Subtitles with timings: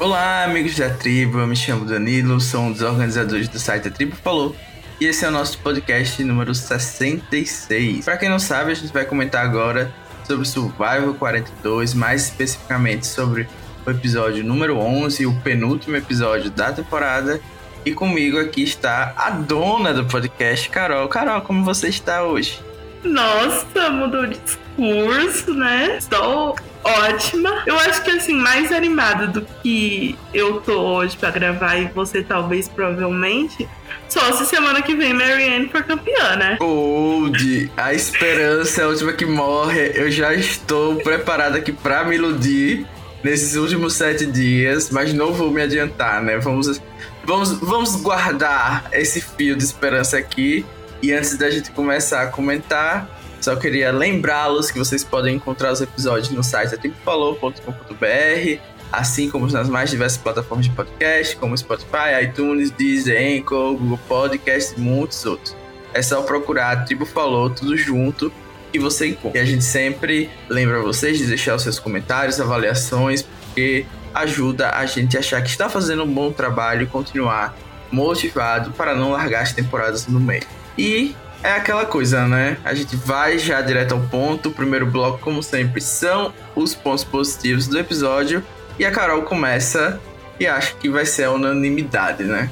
[0.00, 1.40] Olá, amigos da tribo.
[1.40, 4.54] Eu me chamo Danilo, sou um dos organizadores do site A Tribo Falou.
[5.00, 8.04] E esse é o nosso podcast número 66.
[8.04, 9.92] Para quem não sabe, a gente vai comentar agora
[10.24, 13.48] sobre Survival 42, mais especificamente sobre
[13.84, 17.40] o episódio número 11, o penúltimo episódio da temporada.
[17.84, 21.08] E comigo aqui está a dona do podcast, Carol.
[21.08, 22.62] Carol, como você está hoje?
[23.02, 24.38] Nossa, mudou de
[24.78, 25.96] discurso, né?
[25.98, 27.62] Estou ótima.
[27.66, 32.22] Eu acho que assim, mais animada do que eu tô hoje para gravar e você
[32.22, 33.68] talvez provavelmente.
[34.08, 36.56] Só se semana que vem Marianne for campeã, né?
[36.60, 39.92] Old, a esperança é a última que morre.
[39.94, 42.86] Eu já estou preparada aqui para me iludir
[43.22, 46.38] nesses últimos sete dias, mas não vou me adiantar, né?
[46.38, 46.80] Vamos,
[47.24, 50.64] vamos, vamos guardar esse fio de esperança aqui.
[51.02, 55.80] E antes da gente começar a comentar, só queria lembrá-los que vocês podem encontrar os
[55.80, 58.60] episódios no site atempofalou.com.br,
[58.90, 64.74] assim como nas mais diversas plataformas de podcast, como Spotify, iTunes, Deezer, Anchor, Google Podcast
[64.76, 65.56] e muitos outros.
[65.94, 68.32] É só procurar a Tribo Falou tudo junto
[68.72, 69.38] que você encontra.
[69.38, 74.84] E a gente sempre lembra vocês de deixar os seus comentários, avaliações, porque ajuda a
[74.84, 77.56] gente a achar que está fazendo um bom trabalho e continuar
[77.90, 80.42] motivado para não largar as temporadas no meio.
[80.76, 82.56] E é aquela coisa, né?
[82.64, 84.48] A gente vai já direto ao ponto.
[84.48, 88.42] O primeiro bloco, como sempre, são os pontos positivos do episódio.
[88.78, 90.00] E a Carol começa
[90.38, 92.50] e acho que vai ser a unanimidade, né?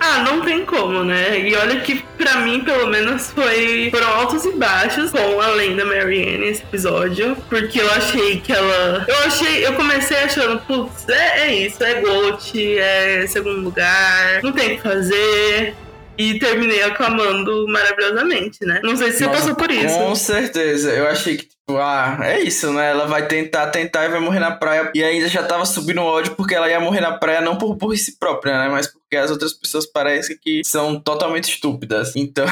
[0.00, 1.40] Ah, não tem como, né?
[1.40, 5.84] E olha que pra mim, pelo menos, foi foram altos e baixos com a lenda
[5.84, 7.36] Marianne esse episódio.
[7.48, 9.04] Porque eu achei que ela.
[9.08, 9.66] Eu achei.
[9.66, 14.76] Eu comecei achando, putz, é, é isso, é GOAT, é segundo lugar, não tem o
[14.76, 15.74] que fazer
[16.18, 18.80] e terminei aclamando maravilhosamente, né?
[18.82, 19.96] Não sei se Nossa, você passou por isso.
[19.96, 20.90] Com certeza.
[20.90, 22.90] Eu achei que, tipo, ah, é isso, né?
[22.90, 24.90] Ela vai tentar, tentar e vai morrer na praia.
[24.92, 28.18] E ainda já tava subindo ódio porque ela ia morrer na praia não por burrice
[28.18, 28.68] própria, né?
[28.68, 32.16] Mas porque as outras pessoas parecem que são totalmente estúpidas.
[32.16, 32.44] Então,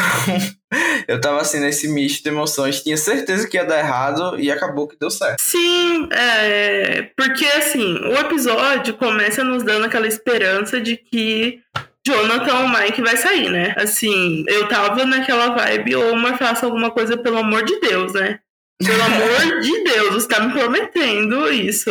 [1.09, 2.83] eu tava assim nesse misto de emoções.
[2.83, 5.43] Tinha certeza que ia dar errado e acabou que deu certo.
[5.43, 7.11] Sim, é.
[7.17, 11.61] Porque assim, o episódio começa nos dando aquela esperança de que
[12.07, 13.75] Jonathan Mike vai sair, né?
[13.77, 18.39] Assim, eu tava naquela vibe, ou uma faça alguma coisa pelo amor de Deus, né?
[18.79, 21.91] Pelo amor de Deus, você tá me prometendo isso.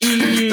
[0.00, 0.50] E.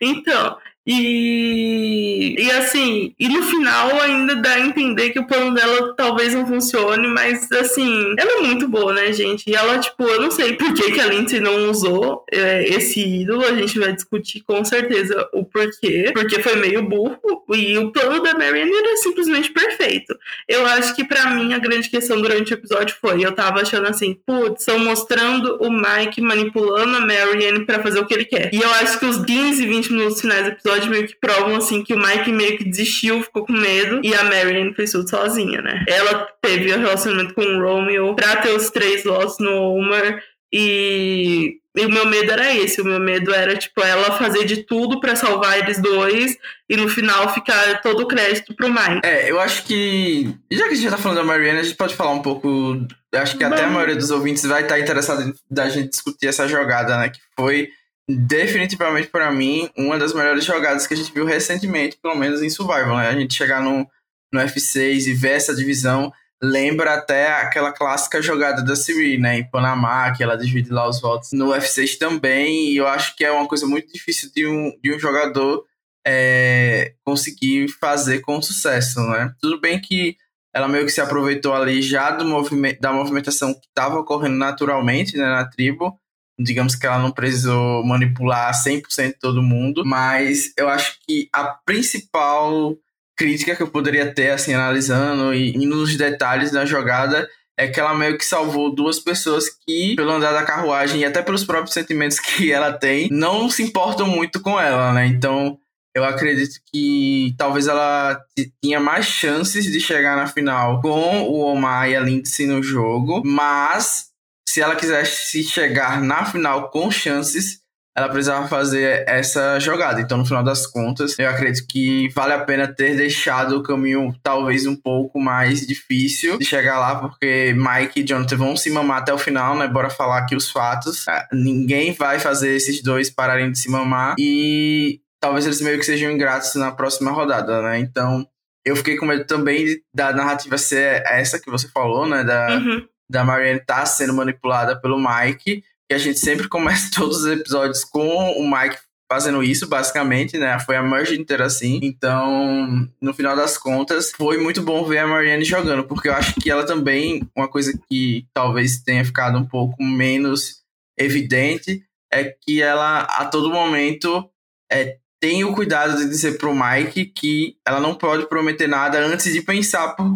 [0.00, 5.94] então, e, e assim, e no final ainda dá a entender que o plano dela
[5.94, 9.44] talvez não funcione, mas assim, ela é muito boa, né, gente?
[9.46, 13.00] E ela, tipo, eu não sei por que, que a Lindsay não usou é, esse
[13.00, 17.92] ídolo, a gente vai discutir com certeza o porquê, porque foi meio burro, e o
[17.92, 20.16] plano da Marianne era simplesmente perfeito.
[20.48, 23.86] Eu acho que para mim a grande questão durante o episódio foi, eu tava achando
[23.86, 28.50] assim, putz, estão mostrando o Mike manipulando a Marianne para fazer o que ele quer.
[28.52, 31.56] E eu acho que os 15, 20 minutos finais do episódio episódio meio que provam
[31.56, 35.08] assim que o Mike meio que desistiu, ficou com medo e a Marianne fez tudo
[35.08, 35.84] sozinha, né?
[35.88, 40.22] Ela teve um relacionamento com o Romeo pra ter os três lotes no Homer
[40.52, 42.80] e, e, o meu medo era esse.
[42.80, 46.36] O meu medo era, tipo, ela fazer de tudo para salvar eles dois
[46.68, 49.00] e no final ficar todo o crédito pro Mike.
[49.04, 50.34] É, eu acho que.
[50.50, 52.84] Já que a gente já tá falando da Marianne, a gente pode falar um pouco.
[53.14, 56.48] Acho que até a maioria dos ouvintes vai estar interessada em da gente discutir essa
[56.48, 57.10] jogada, né?
[57.10, 57.68] Que foi
[58.16, 62.50] definitivamente para mim uma das melhores jogadas que a gente viu recentemente, pelo menos em
[62.50, 63.08] Survival, né?
[63.08, 63.86] A gente chegar no,
[64.32, 66.12] no F6 e ver essa divisão
[66.42, 70.98] lembra até aquela clássica jogada da Siri, né, em Panamá, que ela divide lá os
[70.98, 74.72] votos no F6 também, e eu acho que é uma coisa muito difícil de um,
[74.82, 75.64] de um jogador
[76.06, 79.34] é, conseguir fazer com sucesso, né?
[79.38, 80.16] Tudo bem que
[80.54, 85.16] ela meio que se aproveitou ali já do movimento, da movimentação que estava ocorrendo naturalmente
[85.16, 85.99] né, na tribo,
[86.42, 92.76] digamos que ela não precisou manipular 100% todo mundo, mas eu acho que a principal
[93.16, 97.78] crítica que eu poderia ter, assim, analisando e indo nos detalhes da jogada, é que
[97.78, 101.74] ela meio que salvou duas pessoas que, pelo andar da carruagem e até pelos próprios
[101.74, 105.06] sentimentos que ela tem, não se importam muito com ela, né?
[105.06, 105.58] Então,
[105.94, 108.18] eu acredito que talvez ela
[108.62, 113.22] tinha mais chances de chegar na final com o Omar e a Lindsay no jogo,
[113.24, 114.09] mas
[114.50, 117.60] se ela quisesse chegar na final com chances,
[117.96, 120.00] ela precisava fazer essa jogada.
[120.00, 124.12] Então, no final das contas, eu acredito que vale a pena ter deixado o caminho
[124.24, 128.98] talvez um pouco mais difícil de chegar lá, porque Mike e Jonathan vão se mamar
[128.98, 129.68] até o final, né?
[129.68, 131.06] Bora falar aqui os fatos.
[131.06, 135.86] Ah, ninguém vai fazer esses dois pararem de se mamar e talvez eles meio que
[135.86, 137.78] sejam ingratos na próxima rodada, né?
[137.78, 138.26] Então,
[138.64, 142.24] eu fiquei com medo também da narrativa ser essa que você falou, né?
[142.24, 147.24] Da, uhum da Marianne tá sendo manipulada pelo Mike, que a gente sempre começa todos
[147.24, 148.78] os episódios com o Mike
[149.10, 150.56] fazendo isso, basicamente, né?
[150.60, 151.80] Foi a merge inteira assim.
[151.82, 156.34] Então, no final das contas, foi muito bom ver a Marianne jogando, porque eu acho
[156.36, 160.60] que ela também, uma coisa que talvez tenha ficado um pouco menos
[160.96, 164.30] evidente, é que ela a todo momento
[164.70, 169.32] é, tem o cuidado de dizer pro Mike que ela não pode prometer nada antes
[169.32, 170.06] de pensar por,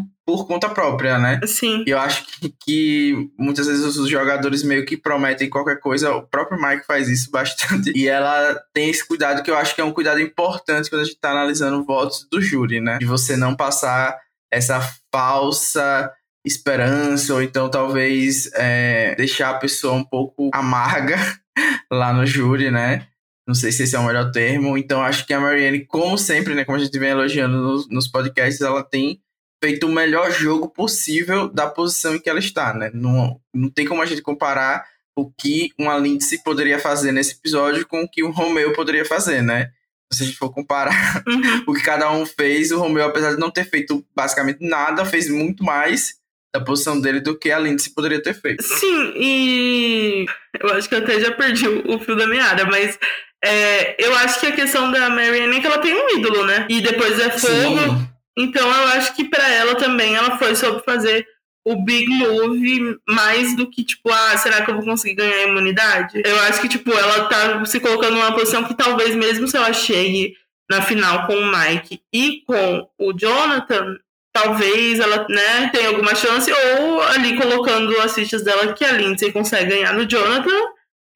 [0.45, 1.41] por conta própria, né?
[1.47, 1.83] Sim.
[1.87, 6.23] E eu acho que, que, muitas vezes os jogadores meio que prometem qualquer coisa, o
[6.23, 7.93] próprio Mike faz isso bastante.
[7.97, 11.05] E ela tem esse cuidado que eu acho que é um cuidado importante quando a
[11.05, 12.99] gente tá analisando votos do júri, né?
[12.99, 14.17] De você não passar
[14.53, 14.81] essa
[15.11, 16.13] falsa
[16.47, 21.17] esperança, ou então talvez é, deixar a pessoa um pouco amarga
[21.91, 23.07] lá no júri, né?
[23.49, 24.77] Não sei se esse é o melhor termo.
[24.77, 26.65] Então, acho que a Marianne, como sempre, né?
[26.65, 29.21] Como a gente vem elogiando nos, nos podcasts, ela tem
[29.65, 32.91] feito o melhor jogo possível da posição em que ela está, né?
[32.93, 34.85] Não, não tem como a gente comparar
[35.17, 39.41] o que uma Lindsay poderia fazer nesse episódio com o que o Romeo poderia fazer,
[39.41, 39.71] né?
[40.13, 41.65] Se a gente for comparar Uhum.
[41.67, 45.31] o que cada um fez, o Romeo, apesar de não ter feito basicamente nada, fez
[45.31, 46.17] muito mais
[46.55, 48.63] da posição dele do que a Lindsay poderia ter feito.
[48.63, 50.27] Sim, e
[50.61, 52.99] eu acho que eu até já perdi o, o fio da meada, mas
[53.43, 56.67] é, eu acho que a questão da Marianne é que ela tem um ídolo, né?
[56.69, 57.79] E depois é fogo.
[57.81, 58.14] Sim.
[58.37, 61.27] Então eu acho que pra ela também ela foi sobre fazer
[61.65, 65.49] o big move mais do que, tipo, ah, será que eu vou conseguir ganhar a
[65.49, 66.23] imunidade?
[66.25, 69.73] Eu acho que, tipo, ela tá se colocando numa posição que talvez mesmo se ela
[69.73, 70.37] chegue
[70.71, 73.97] na final com o Mike e com o Jonathan,
[74.33, 79.33] talvez ela, né, tenha alguma chance, ou ali colocando as fichas dela que a Lindsay
[79.33, 80.61] consegue ganhar no Jonathan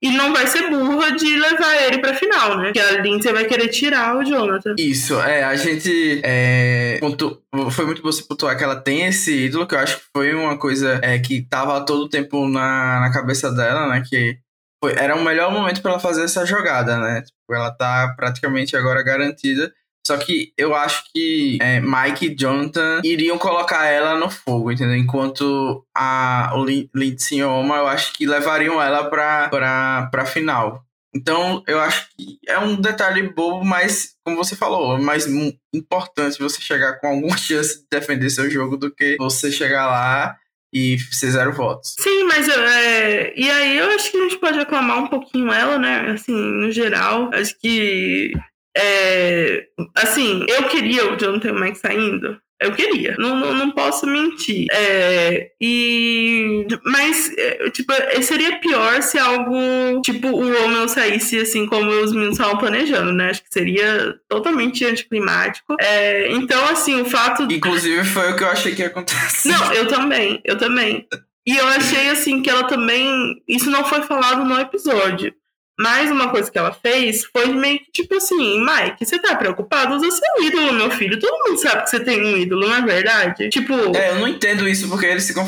[0.02, 2.72] e não vai ser burra de levar ele pra final, né?
[2.72, 4.74] Que a Lindsay vai querer tirar o Jonathan.
[4.78, 7.42] Isso, é, a gente é, pontu-
[7.72, 10.34] foi muito bom você pontuar que ela tem esse ídolo, que eu acho que foi
[10.34, 14.02] uma coisa é, que tava todo o tempo na, na cabeça dela, né?
[14.08, 14.38] Que
[14.82, 17.22] foi, era o melhor momento para ela fazer essa jogada, né?
[17.22, 19.72] Tipo, ela tá praticamente agora garantida.
[20.08, 24.96] Só que eu acho que é, Mike e Jonathan iriam colocar ela no fogo, entendeu?
[24.96, 30.82] Enquanto a, o Lin- Lindsay Oma, eu acho que levariam ela pra, pra, pra final.
[31.14, 35.26] Então, eu acho que é um detalhe bobo, mas, como você falou, é mais
[35.74, 40.36] importante você chegar com alguma chance de defender seu jogo do que você chegar lá
[40.72, 41.96] e ser zero votos.
[42.00, 45.78] Sim, mas é, e aí eu acho que a gente pode aclamar um pouquinho ela,
[45.78, 46.12] né?
[46.12, 48.32] Assim, no geral, acho que
[48.78, 49.66] é,
[49.96, 52.38] assim, eu queria o Jonathan Mike saindo.
[52.60, 54.66] Eu queria, não, não, não posso mentir.
[54.72, 61.66] É, e mas é, tipo, é, seria pior se algo tipo o Romeo saísse assim
[61.66, 63.30] como os meninos estavam planejando, né?
[63.30, 65.76] Acho que seria totalmente anticlimático.
[65.80, 69.50] É, então, assim, o fato Inclusive, foi o que eu achei que ia acontecer.
[69.50, 71.06] não, eu também, eu também.
[71.46, 73.40] E eu achei assim que ela também.
[73.46, 75.32] Isso não foi falado no episódio.
[75.78, 79.94] Mas uma coisa que ela fez foi meio que tipo assim, Mike, você tá preocupado?
[79.94, 81.18] Usa seu ídolo, meu filho.
[81.20, 83.48] Todo mundo sabe que você tem um ídolo, não é verdade?
[83.48, 83.96] Tipo.
[83.96, 85.46] É, eu não entendo isso, porque eles ficam,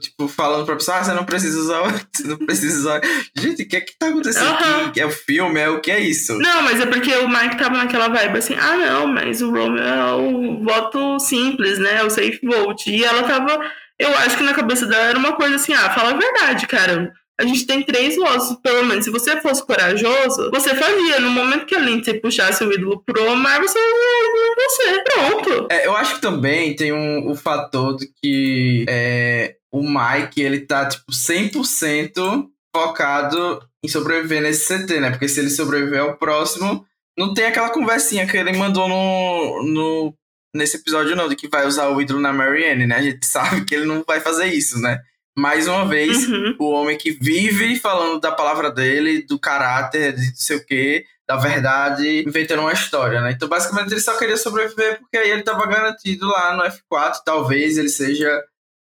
[0.00, 1.82] tipo, falando pra pessoa, ah, você não precisa usar,
[2.14, 3.00] você não precisa usar.
[3.36, 4.50] Gente, o que é que tá acontecendo
[4.86, 5.00] aqui?
[5.00, 6.38] É o filme, é o que é isso?
[6.38, 9.82] Não, mas é porque o Mike tava naquela vibe assim, ah não, mas o Romeo
[9.82, 12.04] é o voto simples, né?
[12.04, 12.88] O safe vote.
[12.88, 13.60] E ela tava.
[13.98, 17.12] Eu acho que na cabeça dela era uma coisa assim, ah, fala a verdade, cara.
[17.42, 19.04] A gente tem três votos, pelo menos.
[19.04, 21.18] Se você fosse corajoso, você fazia.
[21.18, 25.02] No momento que a Lindsay puxasse o ídolo pro Omar, você você.
[25.02, 25.66] Pronto.
[25.68, 30.60] É, eu acho que também tem um, o fator de que é, o Mike, ele
[30.60, 35.10] tá, tipo, 100% focado em sobreviver nesse CT, né?
[35.10, 36.86] Porque se ele sobreviver ao próximo,
[37.18, 40.14] não tem aquela conversinha que ele mandou no, no,
[40.54, 42.94] nesse episódio, não, de que vai usar o ídolo na Marianne, né?
[42.94, 45.00] A gente sabe que ele não vai fazer isso, né?
[45.36, 46.56] Mais uma vez, Uhum.
[46.58, 51.04] o homem que vive falando da palavra dele, do caráter, de não sei o quê,
[51.26, 53.32] da verdade, inventando uma história, né?
[53.32, 57.78] Então, basicamente, ele só queria sobreviver porque aí ele tava garantido lá no F4, talvez
[57.78, 58.28] ele seja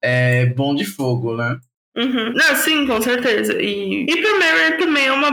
[0.03, 1.57] é, bom de fogo, né?
[1.95, 2.33] Uhum.
[2.33, 3.53] Não, sim, com certeza.
[3.61, 5.29] E, e pra Mary também é uma.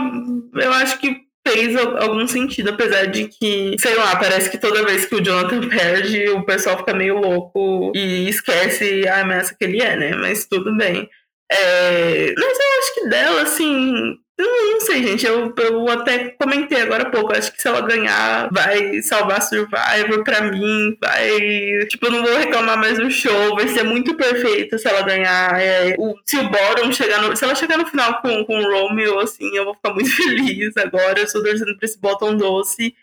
[0.62, 4.84] Eu acho que fez al- algum sentido, apesar de que, sei lá, parece que toda
[4.84, 9.64] vez que o Jonathan perde, o pessoal fica meio louco e esquece a ameaça que
[9.64, 10.14] ele é, né?
[10.16, 11.08] Mas tudo bem.
[11.52, 14.14] É, Mas eu acho que dela, assim.
[14.42, 15.26] Eu não sei, gente.
[15.26, 17.32] Eu, eu até comentei agora há pouco.
[17.34, 20.96] Acho que se ela ganhar, vai salvar Survivor pra mim.
[21.00, 21.86] Vai.
[21.88, 23.54] Tipo, eu não vou reclamar mais do show.
[23.54, 25.60] Vai ser muito perfeito se ela ganhar.
[25.60, 27.36] É, o, se o Bottom chegar no.
[27.36, 30.74] Se ela chegar no final com, com o Romeo, assim, eu vou ficar muito feliz
[30.78, 31.18] agora.
[31.20, 32.94] Eu estou torcendo pra esse Bottom doce.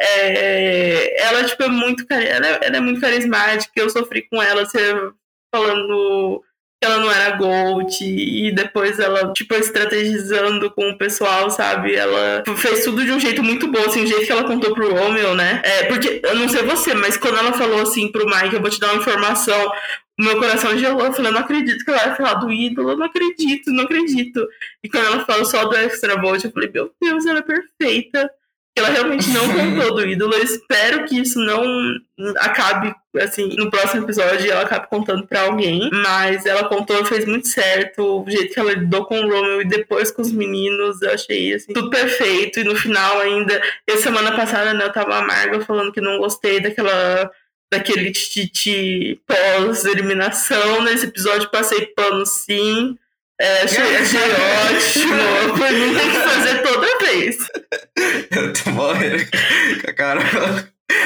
[0.00, 3.72] É, ela, tipo, é muito, ela, é- ela é muito carismática.
[3.76, 4.94] Eu sofri com ela, você
[5.54, 6.42] falando
[6.80, 11.94] ela não era Gold e depois ela, tipo, estrategizando com o pessoal, sabe?
[11.94, 14.94] Ela fez tudo de um jeito muito bom, assim, o jeito que ela contou pro
[14.94, 15.60] Romeo, né?
[15.64, 18.70] É, porque, eu não sei você, mas quando ela falou assim pro Mike, eu vou
[18.70, 19.72] te dar uma informação,
[20.18, 23.06] o meu coração gelou, eu falei, não acredito que ela vai falar do ídolo, não
[23.06, 24.46] acredito, não acredito.
[24.82, 28.30] E quando ela falou só do Extra Volt, eu falei, meu Deus, ela é perfeita
[28.78, 30.34] ela realmente não contou do ídolo.
[30.34, 31.62] Eu espero que isso não
[32.36, 35.88] acabe, assim, no próximo episódio ela acabe contando pra alguém.
[35.92, 38.22] Mas ela contou, fez muito certo.
[38.22, 41.54] O jeito que ela lidou com o Romeo e depois com os meninos, eu achei,
[41.54, 42.60] assim, tudo perfeito.
[42.60, 46.60] E no final ainda, essa semana passada, né, eu tava amarga falando que não gostei
[46.60, 47.30] daquela
[47.70, 50.82] daquele titi pós-eliminação.
[50.82, 52.96] Nesse episódio passei pano sim.
[53.40, 54.20] É, achei, achei
[54.66, 55.56] ótimo.
[55.56, 57.36] Mim tem que fazer toda vez.
[58.30, 58.97] Eu tô morrendo.
[59.96, 60.20] Cara,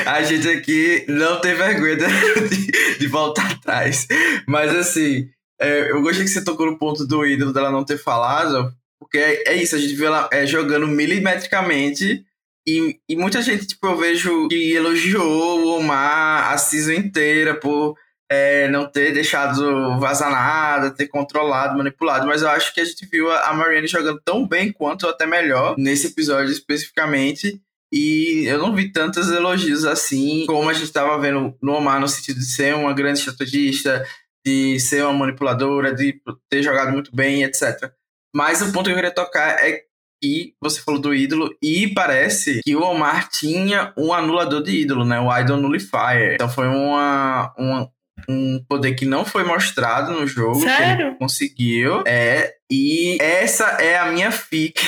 [0.06, 4.06] a gente aqui não tem vergonha de, de voltar atrás.
[4.46, 5.28] Mas assim,
[5.60, 9.18] é, eu gostei que você tocou no ponto do ídolo dela não ter falado, porque
[9.18, 12.24] é, é isso, a gente vê ela é, jogando milimetricamente.
[12.66, 17.96] E, e muita gente, tipo, eu vejo que elogiou o Omar a season inteira por
[18.30, 23.04] é, não ter deixado vazar nada, ter controlado, manipulado, mas eu acho que a gente
[23.06, 27.60] viu a Marianne jogando tão bem quanto até melhor nesse episódio especificamente.
[27.92, 32.08] E eu não vi tantos elogios assim, como a gente estava vendo no Omar, no
[32.08, 34.02] sentido de ser uma grande estrategista,
[34.44, 37.92] de ser uma manipuladora, de ter jogado muito bem, etc.
[38.34, 39.82] Mas o ponto que eu queria tocar é
[40.22, 45.04] que você falou do ídolo e parece que o Omar tinha um anulador de ídolo,
[45.04, 45.20] né?
[45.20, 46.34] O Idol Nullifier.
[46.34, 47.90] Então foi uma, uma,
[48.28, 50.60] um poder que não foi mostrado no jogo.
[50.60, 51.16] Sério?
[51.18, 52.04] conseguiu.
[52.06, 52.54] É.
[52.70, 54.80] E essa é a minha fic.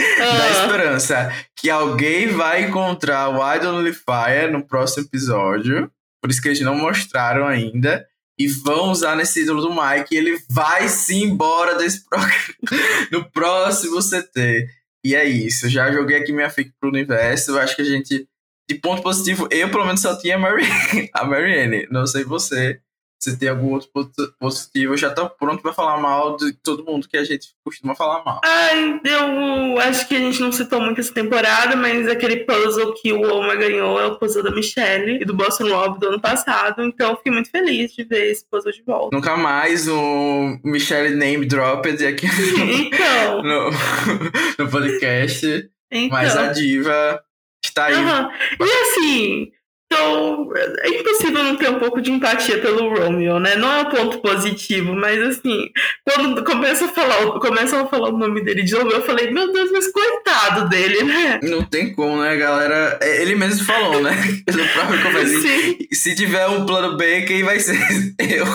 [0.18, 1.32] da esperança.
[1.56, 5.90] Que alguém vai encontrar o Idol Nullifier no próximo episódio.
[6.22, 8.06] Por isso que eles não mostraram ainda.
[8.38, 10.14] E vão usar nesse ídolo do Mike.
[10.14, 12.34] E ele vai se embora desse programa
[13.12, 14.66] no próximo CT.
[15.04, 15.68] E é isso.
[15.68, 17.52] Já joguei aqui minha fic pro universo.
[17.52, 18.26] Eu acho que a gente
[18.70, 20.64] de ponto positivo, eu pelo menos só tinha a, Mary,
[21.12, 21.88] a Marianne.
[21.90, 22.80] Não sei você.
[23.22, 26.84] Se tem algum outro ponto positivo, eu já tô pronto pra falar mal de todo
[26.84, 28.40] mundo que a gente costuma falar mal.
[28.42, 33.12] Ai, eu acho que a gente não citou muito essa temporada, mas aquele puzzle que
[33.12, 36.82] o Oma ganhou é o puzzle da Michelle e do Boston Love do ano passado.
[36.82, 39.14] Então fiquei muito feliz de ver esse puzzle de volta.
[39.14, 43.42] Nunca mais um Michelle name dropped aqui então.
[43.44, 43.70] no,
[44.58, 45.70] no podcast.
[45.92, 46.18] Então.
[46.18, 47.22] Mas a diva
[47.62, 47.94] Está aí.
[47.94, 48.30] Uhum.
[48.60, 49.52] E assim,
[49.92, 53.56] então, é impossível não ter um pouco de empatia pelo Romeo, né?
[53.56, 55.68] Não é um ponto positivo, mas assim,
[56.08, 59.52] quando começa a falar, começam a falar o nome dele de novo, eu falei, meu
[59.52, 61.40] Deus, mas coitado dele, né?
[61.42, 63.00] Não tem como, né, galera?
[63.02, 64.12] É, ele mesmo falou, né?
[64.50, 65.48] No próprio conversa.
[65.92, 67.78] Se tiver um plano B, quem vai ser
[68.18, 68.46] eu?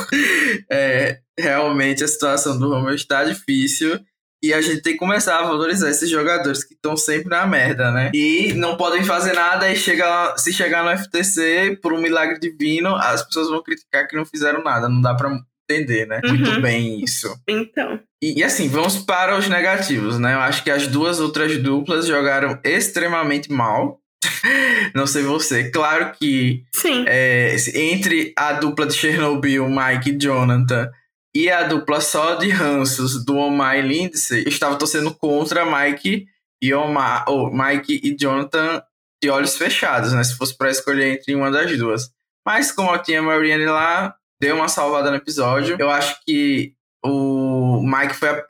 [0.70, 4.00] É, realmente a situação do Romeo está difícil.
[4.46, 7.90] E a gente tem que começar a valorizar esses jogadores que estão sempre na merda,
[7.90, 8.12] né?
[8.14, 12.96] E não podem fazer nada e chega, se chegar no FTC, por um milagre divino,
[12.96, 14.88] as pessoas vão criticar que não fizeram nada.
[14.88, 15.36] Não dá pra
[15.68, 16.22] entender, né?
[16.24, 16.38] Uhum.
[16.38, 17.36] Muito bem isso.
[17.48, 18.00] Então.
[18.22, 20.36] E, e, assim, vamos para os negativos, né?
[20.36, 24.00] Eu acho que as duas outras duplas jogaram extremamente mal.
[24.94, 25.72] Não sei você.
[25.72, 27.04] Claro que Sim.
[27.08, 30.88] É, entre a dupla de Chernobyl, Mike e Jonathan,
[31.36, 36.26] e a dupla só de ranços do Omar e Lindsay estava torcendo contra Mike
[36.62, 38.82] e Omar, ou Mike e Jonathan
[39.22, 40.24] de olhos fechados, né?
[40.24, 42.10] Se fosse para escolher entre uma das duas.
[42.46, 45.76] Mas como eu tinha a Marianne lá, deu uma salvada no episódio.
[45.78, 46.74] Eu acho que
[47.04, 48.46] o Mike foi a,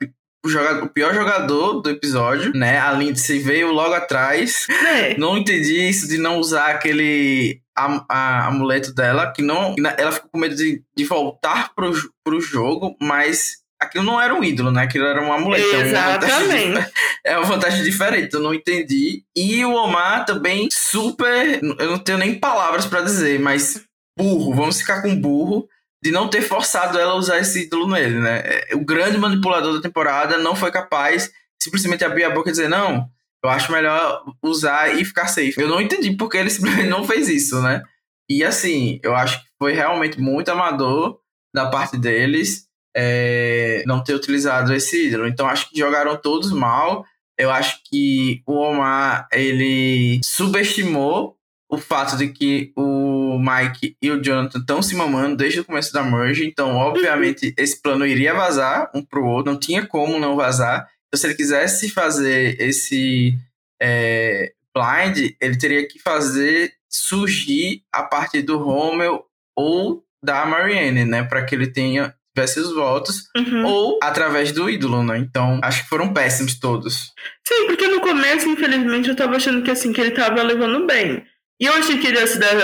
[0.46, 2.78] o, jogador, o pior jogador do episódio, né?
[2.78, 4.66] A Lindsay veio logo atrás.
[4.68, 5.18] É.
[5.18, 9.74] Não entendi isso de não usar aquele a, a, amuleto dela, que não.
[9.98, 11.92] Ela ficou com medo de, de voltar pro,
[12.24, 14.82] pro jogo, mas aquilo não era um ídolo, né?
[14.82, 15.76] Aquilo era um amuleto.
[15.76, 16.90] Exatamente.
[17.26, 19.24] É uma vantagem diferente, eu não entendi.
[19.36, 21.60] E o Omar também super.
[21.60, 23.82] Eu não tenho nem palavras para dizer, mas
[24.16, 25.66] burro, vamos ficar com burro.
[26.06, 28.44] De não ter forçado ela a usar esse ídolo nele, né?
[28.74, 33.10] O grande manipulador da temporada não foi capaz simplesmente abrir a boca e dizer: não,
[33.44, 35.54] eu acho melhor usar e ficar safe.
[35.58, 37.82] Eu não entendi porque ele simplesmente não fez isso, né?
[38.30, 41.18] E assim, eu acho que foi realmente muito amador
[41.52, 45.26] da parte deles é, não ter utilizado esse ídolo.
[45.26, 47.04] Então acho que jogaram todos mal.
[47.36, 51.36] Eu acho que o Omar ele subestimou
[51.68, 55.92] o fato de que o Mike e o Jonathan estão se mamando desde o começo
[55.92, 56.44] da merge.
[56.46, 59.52] Então, obviamente, esse plano iria vazar um pro outro.
[59.52, 60.88] Não tinha como não vazar.
[61.08, 63.36] Então, se ele quisesse fazer esse
[63.80, 69.24] é, blind, ele teria que fazer surgir a partir do Rommel
[69.54, 71.22] ou da Marianne, né?
[71.22, 73.64] Para que ele tenha tivesse os votos, Uhum.
[73.64, 75.16] ou através do ídolo, né?
[75.16, 77.14] Então, acho que foram péssimos todos.
[77.48, 81.24] Sim, porque no começo, infelizmente, eu tava achando que assim, que ele tava levando bem.
[81.58, 82.54] E eu achei que ele ia se dar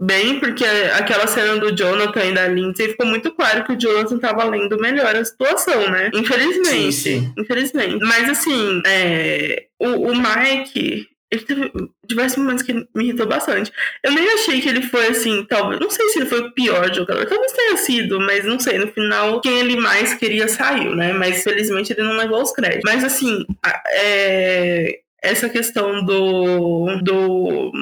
[0.00, 4.18] bem, porque aquela cena do Jonathan e da Lindsay ficou muito claro que o Jonathan
[4.18, 6.10] tava lendo melhor a situação, né?
[6.12, 6.92] Infelizmente.
[6.92, 7.34] Sim, sim.
[7.38, 8.04] Infelizmente.
[8.04, 11.72] Mas assim, é, o, o Mike, ele teve
[12.06, 13.72] diversos momentos que me irritou bastante.
[14.02, 15.80] Eu nem achei que ele foi assim, talvez.
[15.80, 17.26] Não sei se ele foi o pior jogador.
[17.26, 18.78] Talvez tenha sido, mas não sei.
[18.78, 21.12] No final, quem ele mais queria saiu, né?
[21.12, 22.82] Mas felizmente ele não levou os créditos.
[22.84, 23.44] Mas assim,
[23.88, 27.00] é, essa questão do.
[27.02, 27.72] do.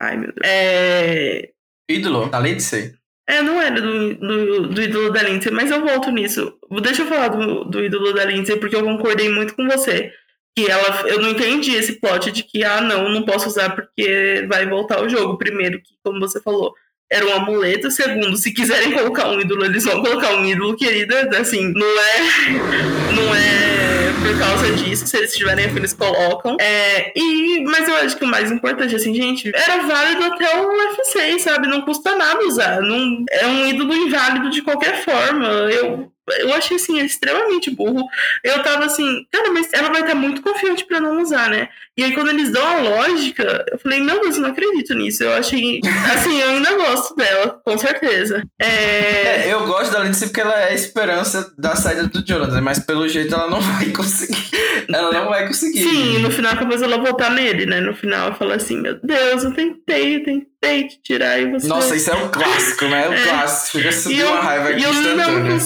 [0.00, 0.40] Ai, meu Deus.
[0.44, 1.48] É.
[1.88, 2.92] Ídolo, da Lindsay.
[3.28, 6.54] É, não era do, do, do ídolo da Lindsay, mas eu volto nisso.
[6.82, 10.10] Deixa eu falar do, do ídolo da Lindsay, porque eu concordei muito com você.
[10.56, 14.46] Que ela, eu não entendi esse plot de que, ah, não, não posso usar porque
[14.48, 15.36] vai voltar o jogo.
[15.36, 16.72] Primeiro, que, como você falou,
[17.12, 17.90] era um amuleto.
[17.90, 21.38] Segundo, se quiserem colocar um ídolo, eles vão colocar um ídolo, querida.
[21.38, 23.12] Assim, não é.
[23.14, 23.97] Não é
[24.28, 25.06] por causa disso.
[25.06, 26.56] Se eles tiverem afim, eles colocam.
[26.60, 30.68] É, e, mas eu acho que o mais importante, assim, gente, era válido até o
[30.96, 31.68] F6, sabe?
[31.68, 32.80] Não custa nada usar.
[32.80, 35.46] Não, é um ídolo inválido de qualquer forma.
[35.70, 36.12] Eu.
[36.34, 38.06] Eu achei assim, extremamente burro.
[38.44, 41.68] Eu tava assim, cara, mas ela vai estar muito confiante pra não usar, né?
[41.96, 45.24] E aí, quando eles dão a lógica, eu falei, meu Deus, eu não acredito nisso.
[45.24, 45.80] Eu achei.
[46.14, 48.42] Assim, eu ainda gosto dela, com certeza.
[48.60, 49.48] É.
[49.48, 52.78] É, eu gosto da Lindsay porque ela é a esperança da saída do Jonathan, mas
[52.78, 54.48] pelo jeito ela não vai conseguir.
[54.88, 55.82] Ela não vai conseguir.
[55.82, 57.80] Sim, no final capaz ela voltar nele, né?
[57.80, 61.66] No final fala assim, meu Deus, eu tentei, eu tentei te tirar e você.
[61.66, 63.08] Nossa, isso é um clássico, né?
[63.08, 63.22] O É.
[63.24, 63.78] clássico.
[63.78, 65.58] Fica eu, uma raiva aqui e eu não instantânea.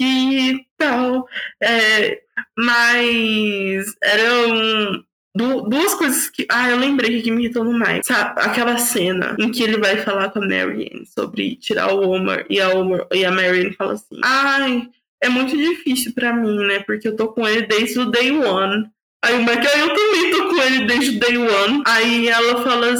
[0.00, 1.26] E tal.
[1.62, 2.20] É,
[2.56, 6.46] mas eram du- duas coisas que.
[6.50, 8.06] Ah, eu lembrei que me irritou mais.
[8.06, 12.46] Sabe, aquela cena em que ele vai falar com a Marianne sobre tirar o Homer
[12.50, 14.88] e a, Homer, e a Marianne fala assim: Ai,
[15.22, 16.80] é muito difícil pra mim, né?
[16.80, 18.86] Porque eu tô com ele desde o day one.
[19.24, 21.82] Aí o Mike, "Ah, eu também tô com ele desde o day one.
[21.86, 22.94] Aí ela fala.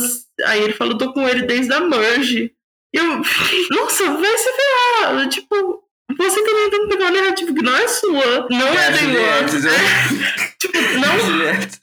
[0.46, 2.52] Aí ele fala, tô com ele desde a merge.
[2.92, 3.04] Eu
[3.70, 5.28] nossa, vai se ferrar.
[5.28, 5.82] Tipo,
[6.16, 8.46] você também tem que pegar uma narrativa que não é sua.
[8.50, 9.60] Não é, É, day one.
[9.62, 10.48] né?
[10.58, 11.76] tipo, não.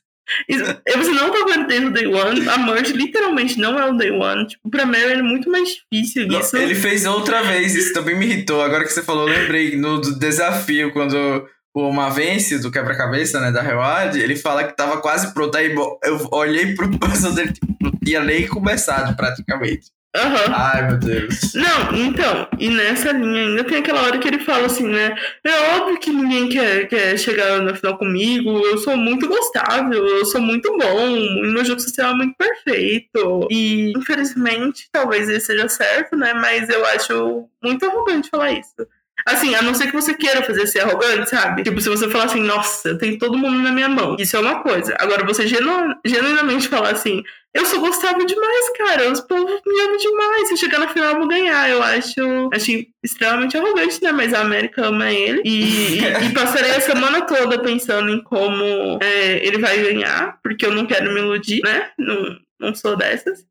[1.03, 2.47] Você não tá ele desde o day one.
[2.47, 4.47] A merge literalmente não é o day one.
[4.47, 6.57] Tipo, pra Mary é muito mais difícil Não, isso.
[6.57, 8.61] Ele fez outra vez, isso também me irritou.
[8.61, 13.51] Agora que você falou, eu lembrei no do desafio, quando o Mavense, do quebra-cabeça, né,
[13.51, 15.55] da Reward, ele fala que tava quase pronto.
[15.57, 19.87] Aí eu olhei pro posição dele, tipo, não tinha nem começado praticamente.
[20.15, 20.53] Aham.
[20.53, 21.53] Ai, meu Deus.
[21.55, 25.15] Não, então, e nessa linha ainda tem aquela hora que ele fala assim, né?
[25.43, 30.23] É óbvio que ninguém quer, quer chegar na final comigo, eu sou muito gostável, eu
[30.25, 33.47] sou muito bom, e meu jogo social é muito perfeito.
[33.49, 36.33] E, infelizmente, talvez ele seja certo, né?
[36.35, 38.87] Mas eu acho muito arrogante falar isso.
[39.25, 41.63] Assim, a não ser que você queira fazer ser arrogante, sabe?
[41.63, 44.15] Tipo, se você falar assim, nossa, tenho todo mundo na minha mão.
[44.19, 44.95] Isso é uma coisa.
[44.99, 49.11] Agora, você genu genuinamente falar assim, eu sou gostável demais, cara.
[49.11, 50.47] Os povos me amam demais.
[50.49, 51.69] Se chegar na final, eu vou ganhar.
[51.69, 54.11] Eu acho, acho extremamente arrogante, né?
[54.11, 55.41] Mas a América ama ele.
[55.45, 60.65] E, e, e passarei a semana toda pensando em como é, ele vai ganhar, porque
[60.65, 61.91] eu não quero me iludir, né?
[61.97, 63.45] Não, não sou dessas.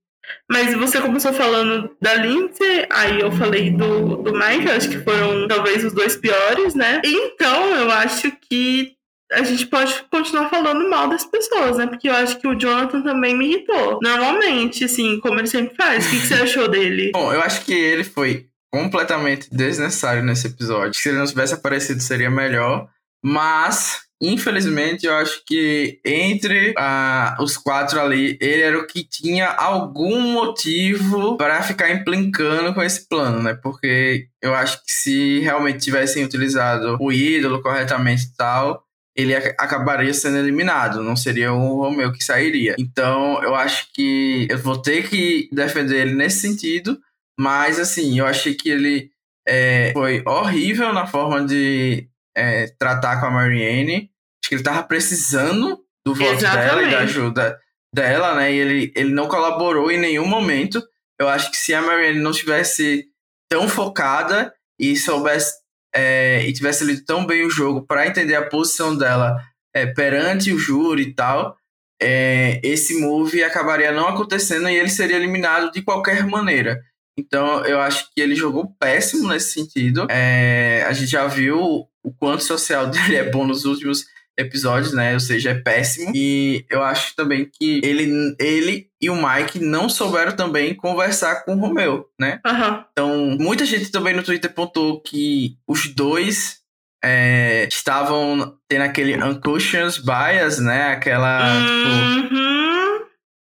[0.50, 5.48] Mas você começou falando da Lindsay, aí eu falei do, do Mike, acho que foram
[5.48, 7.00] talvez os dois piores, né?
[7.04, 8.96] Então eu acho que
[9.32, 11.86] a gente pode continuar falando mal das pessoas, né?
[11.86, 13.98] Porque eu acho que o Jonathan também me irritou.
[14.02, 16.06] Normalmente, assim, como ele sempre faz.
[16.06, 17.10] O que, que você achou dele?
[17.12, 20.94] Bom, eu acho que ele foi completamente desnecessário nesse episódio.
[20.94, 22.88] Se ele não tivesse aparecido, seria melhor.
[23.24, 29.48] Mas, infelizmente, eu acho que entre ah, os quatro ali, ele era o que tinha
[29.48, 33.54] algum motivo para ficar implincando com esse plano, né?
[33.54, 39.54] Porque eu acho que se realmente tivessem utilizado o ídolo corretamente e tal, ele ac-
[39.58, 42.74] acabaria sendo eliminado, não seria o Romeu que sairia.
[42.78, 46.98] Então, eu acho que eu vou ter que defender ele nesse sentido,
[47.38, 49.10] mas assim, eu achei que ele
[49.46, 54.10] é, foi horrível na forma de é, tratar com a Marianne.
[54.42, 56.90] Acho que ele tava precisando do voto dela e Exatamente.
[56.90, 57.60] da ajuda
[57.94, 58.52] dela, né?
[58.52, 60.82] E ele, ele não colaborou em nenhum momento.
[61.20, 63.06] Eu acho que se a Marianne não tivesse
[63.48, 65.52] tão focada e soubesse
[65.94, 69.36] é, e tivesse lido tão bem o jogo para entender a posição dela
[69.74, 71.56] é, perante o júri e tal,
[72.00, 76.80] é, esse move acabaria não acontecendo e ele seria eliminado de qualquer maneira.
[77.16, 80.06] Então eu acho que ele jogou péssimo nesse sentido.
[80.10, 84.92] É, a gente já viu o quanto o social dele é bom nos últimos episódios,
[84.92, 85.14] né?
[85.14, 86.12] Ou seja, é péssimo.
[86.14, 91.54] E eu acho também que ele, ele e o Mike não souberam também conversar com
[91.54, 92.40] o Romeu, né?
[92.46, 92.84] Uhum.
[92.92, 96.60] Então, muita gente também no Twitter pontuou que os dois
[97.04, 100.92] é, estavam tendo aquele unconscious bias, né?
[100.92, 102.22] Aquela, uhum.
[102.22, 102.34] tipo,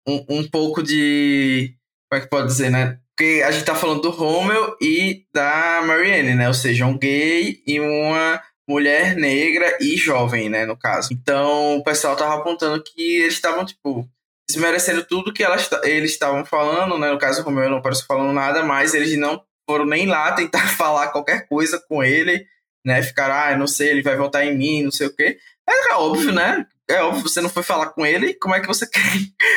[0.09, 1.74] um, um pouco de...
[2.11, 2.98] Como é que pode dizer, né?
[3.14, 6.46] Porque a gente tá falando do Romeu e da Marianne, né?
[6.46, 11.09] Ou seja, um gay e uma mulher negra e jovem, né, no caso.
[11.12, 14.07] Então, o pessoal tava apontando que eles estavam, tipo,
[14.48, 17.11] desmerecendo tudo que elas, eles estavam falando, né?
[17.11, 20.68] No caso, o Romeu não parece falando nada, mas eles não foram nem lá tentar
[20.76, 22.46] falar qualquer coisa com ele,
[22.85, 23.02] né?
[23.02, 25.38] Ficaram, ah, não sei, ele vai votar em mim, não sei o quê.
[25.68, 26.66] É óbvio, né?
[26.90, 29.00] É óbvio, você não foi falar com ele, como é que você quer,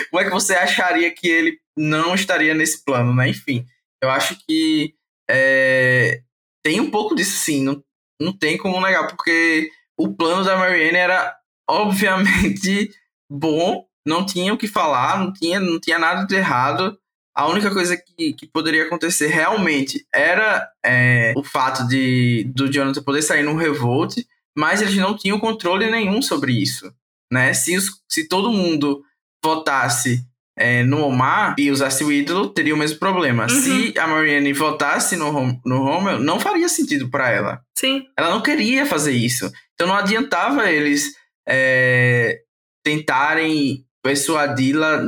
[0.10, 3.30] como é que você acharia que ele não estaria nesse plano, né?
[3.30, 3.66] Enfim,
[4.04, 4.94] eu acho que
[5.30, 6.22] é,
[6.64, 7.82] tem um pouco disso sim, não,
[8.22, 11.36] não tem como negar, porque o plano da Marianne era
[11.70, 12.92] obviamente
[13.30, 16.98] bom, não tinha o que falar, não tinha, não tinha nada de errado.
[17.34, 23.02] A única coisa que, que poderia acontecer realmente era é, o fato de do Jonathan
[23.04, 24.18] poder sair no revolt,
[24.58, 26.94] mas eles não tinham controle nenhum sobre isso.
[27.32, 27.54] Né?
[27.54, 29.02] Se, os, se todo mundo
[29.44, 30.26] votasse
[30.58, 33.44] é, no Omar e usasse o ídolo, teria o mesmo problema.
[33.44, 33.50] Uhum.
[33.50, 37.62] Se a Marianne votasse no, no Romeo, não faria sentido para ela.
[37.78, 38.06] Sim.
[38.18, 39.52] Ela não queria fazer isso.
[39.74, 41.16] Então não adiantava eles
[41.48, 42.42] é,
[42.84, 45.04] tentarem persuadi-la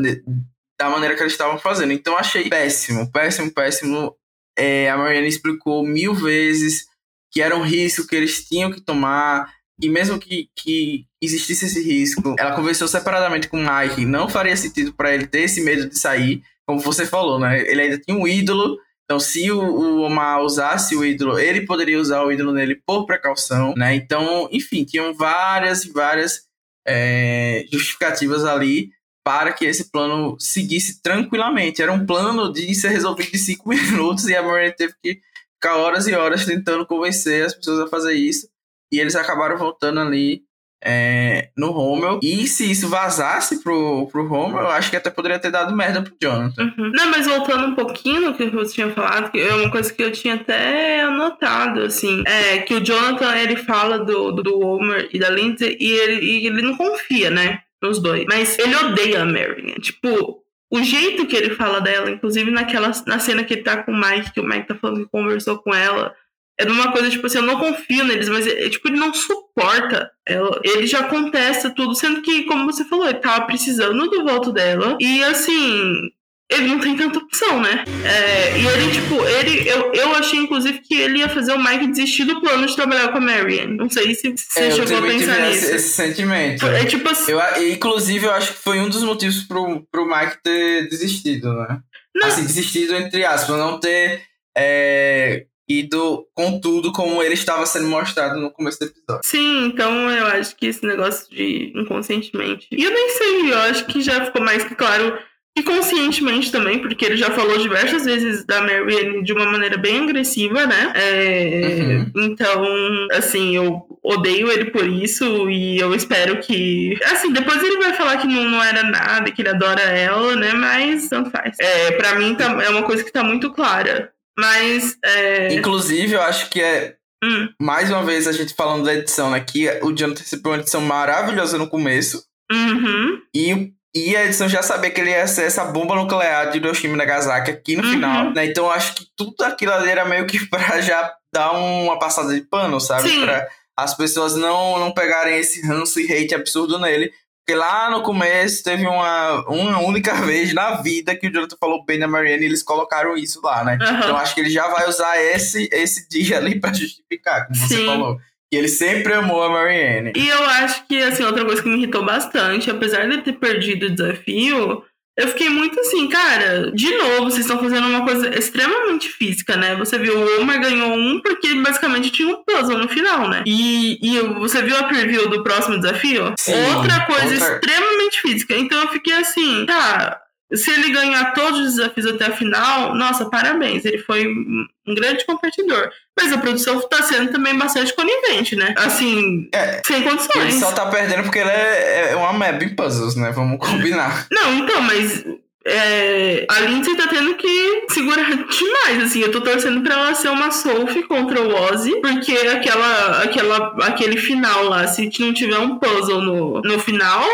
[0.79, 1.93] da maneira que eles estavam fazendo.
[1.93, 4.15] Então achei péssimo, péssimo, péssimo.
[4.57, 6.85] É, a Marianne explicou mil vezes
[7.31, 9.51] que era um risco que eles tinham que tomar
[9.83, 14.55] e mesmo que, que existisse esse risco, ela conversou separadamente com o Mike, não faria
[14.55, 17.59] sentido para ele ter esse medo de sair, como você falou, né?
[17.69, 21.99] Ele ainda tinha um ídolo, então se o, o Omar usasse o ídolo, ele poderia
[21.99, 23.93] usar o ídolo nele por precaução, né?
[23.93, 26.43] Então, enfim, tinham várias e várias
[26.87, 28.91] é, justificativas ali
[29.25, 31.81] para que esse plano seguisse tranquilamente.
[31.81, 35.19] Era um plano de ser resolvido em cinco minutos e a Maria teve que
[35.55, 38.47] ficar horas e horas tentando convencer as pessoas a fazer isso
[38.93, 40.43] e eles acabaram voltando ali
[40.85, 42.19] é, no Romel.
[42.21, 46.01] E se isso vazasse pro, pro Romel, eu acho que até poderia ter dado merda
[46.01, 46.63] pro Jonathan.
[46.77, 46.91] Uhum.
[46.93, 50.03] Não, mas voltando um pouquinho no que você tinha falado, que é uma coisa que
[50.03, 55.17] eu tinha até anotado, assim, é que o Jonathan, ele fala do, do, Homer e
[55.17, 58.25] da Lindsay e ele, e ele não confia, né, nos dois.
[58.27, 59.73] Mas ele odeia a Mary.
[59.79, 63.91] Tipo, o jeito que ele fala dela, inclusive naquela na cena que ele tá com
[63.91, 66.13] o Mike, que o Mike tá falando que conversou com ela,
[66.59, 70.09] é uma coisa, tipo assim, eu não confio neles, mas é, tipo, ele não suporta
[70.25, 70.61] ela.
[70.63, 74.97] Ele já contesta tudo, sendo que, como você falou, ele tava precisando do voto dela.
[74.99, 76.11] E assim,
[76.51, 77.83] ele não tem tanta opção, né?
[78.05, 81.87] É, e ele, tipo, ele, eu, eu achei, inclusive, que ele ia fazer o Mike
[81.87, 83.67] desistir do plano de trabalhar com a Marian.
[83.67, 85.65] Não sei se você é, chegou a pensar nisso.
[85.65, 86.65] Esse, esse sentimento.
[86.67, 87.31] É tipo assim.
[87.31, 91.79] Eu, inclusive, eu acho que foi um dos motivos pro, pro Mike ter desistido, né?
[92.15, 92.27] Não.
[92.27, 94.21] Assim, desistido, entre aspas, não ter.
[94.55, 99.21] É, ido com tudo como ele estava sendo mostrado no começo do episódio.
[99.23, 102.67] Sim, então eu acho que esse negócio de inconscientemente.
[102.71, 105.17] E eu nem sei, eu acho que já ficou mais que claro
[105.55, 110.01] e conscientemente também, porque ele já falou diversas vezes da Marianne de uma maneira bem
[110.01, 110.91] agressiva, né?
[110.95, 112.23] É, uhum.
[112.23, 112.65] Então,
[113.11, 116.97] assim, eu odeio ele por isso e eu espero que.
[117.03, 120.53] Assim, depois ele vai falar que não, não era nada, que ele adora ela, né?
[120.53, 121.55] Mas tanto faz.
[121.59, 124.11] É, pra mim tá, é uma coisa que tá muito clara.
[124.37, 124.97] Mas.
[125.03, 125.53] É...
[125.53, 126.95] Inclusive, eu acho que é.
[127.23, 127.47] Hum.
[127.61, 129.39] Mais uma vez a gente falando da edição, né?
[129.39, 132.23] Que o Jonathan recebeu uma edição maravilhosa no começo.
[132.51, 133.21] Uhum.
[133.33, 136.95] E, e a edição já sabia que ele ia ser essa bomba nuclear de Hiroshima
[136.95, 137.91] e Nagasaki aqui no uhum.
[137.91, 138.45] final, né?
[138.45, 142.33] Então eu acho que tudo aquilo ali era meio que pra já dar uma passada
[142.33, 143.09] de pano, sabe?
[143.09, 143.21] Sim.
[143.21, 147.11] Pra as pessoas não, não pegarem esse ranço e hate absurdo nele.
[147.45, 151.83] Porque lá no começo teve uma, uma única vez na vida que o Jonathan falou
[151.85, 153.77] bem da Marianne e eles colocaram isso lá, né?
[153.81, 153.97] Uhum.
[153.97, 157.67] Então acho que ele já vai usar esse, esse dia ali pra justificar, como Sim.
[157.67, 158.17] você falou.
[158.49, 160.13] Que ele sempre amou a Marianne.
[160.15, 163.87] E eu acho que, assim, outra coisa que me irritou bastante, apesar de ter perdido
[163.87, 164.83] o desafio,
[165.15, 169.75] eu fiquei muito assim, cara, de novo, vocês estão fazendo uma coisa extremamente física, né?
[169.75, 173.43] Você viu, o Omar ganhou um porque basicamente tinha um puzzle no final, né?
[173.45, 176.33] E, e você viu a preview do próximo desafio?
[176.39, 177.55] Sim, outra coisa outra...
[177.55, 178.55] extremamente física.
[178.55, 180.19] Então eu fiquei assim, tá,
[180.51, 183.85] se ele ganhar todos os desafios até a final, nossa, parabéns.
[183.85, 185.91] Ele foi um grande competidor.
[186.19, 188.73] Mas a produção tá sendo também bastante conivente, né?
[188.77, 190.53] Assim, é, sem condições.
[190.53, 193.31] Ele só tá perdendo porque ele é, é uma meb em puzzles, né?
[193.31, 194.27] Vamos combinar.
[194.31, 195.25] Não, então, mas
[195.65, 199.21] é, a Lindsay tá tendo que segurar demais, assim.
[199.21, 204.17] Eu tô torcendo pra ela ser uma Sophie contra o Ozzy, porque aquela, aquela, aquele
[204.17, 207.25] final lá, se não tiver um puzzle no, no final,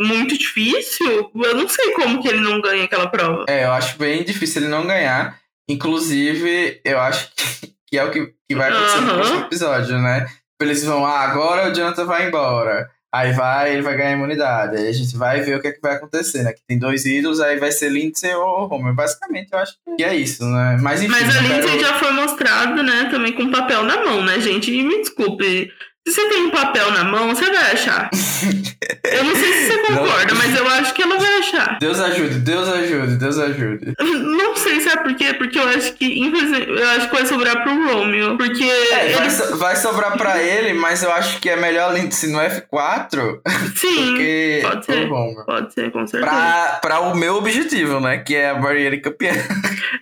[0.00, 3.44] muito difícil, eu não sei como que ele não ganha aquela prova.
[3.48, 5.40] É, eu acho bem difícil ele não ganhar.
[5.68, 9.04] Inclusive, eu acho que, que é o que, que vai acontecer uhum.
[9.04, 10.26] no próximo episódio, né?
[10.62, 12.88] Eles vão, ah, agora o Jonathan vai embora.
[13.14, 14.78] Aí vai, ele vai ganhar imunidade.
[14.78, 16.54] Aí a gente vai ver o que é que vai acontecer, né?
[16.54, 18.94] Que tem dois ídolos, aí vai ser Lindsay ou Homer.
[18.94, 20.78] Basicamente, eu acho que é isso, né?
[20.80, 21.80] Mas, enfim, Mas a Lindsay quero...
[21.80, 23.10] já foi mostrado, né?
[23.10, 24.72] Também com papel na mão, né, gente?
[24.72, 25.70] E me desculpe,
[26.06, 28.10] se você tem um papel na mão, você vai achar.
[29.12, 30.36] eu não sei se você concorda, não.
[30.36, 31.78] mas eu acho que ela vai achar.
[31.78, 33.94] Deus ajude, Deus ajude, Deus ajude.
[34.42, 35.32] Não sei, sabe por quê?
[35.34, 38.36] Porque eu acho que, infelizmente, eu acho que vai sobrar pro Romeo.
[38.36, 38.64] Porque.
[38.64, 39.14] É, ele...
[39.14, 43.40] vai, so vai, sobrar pra ele, mas eu acho que é melhor se no F4.
[43.76, 44.62] Sim.
[44.62, 45.08] pode ser.
[45.46, 46.30] Pode ser, com certeza.
[46.30, 48.18] Pra, pra o meu objetivo, né?
[48.18, 49.32] Que é a barreira campeã.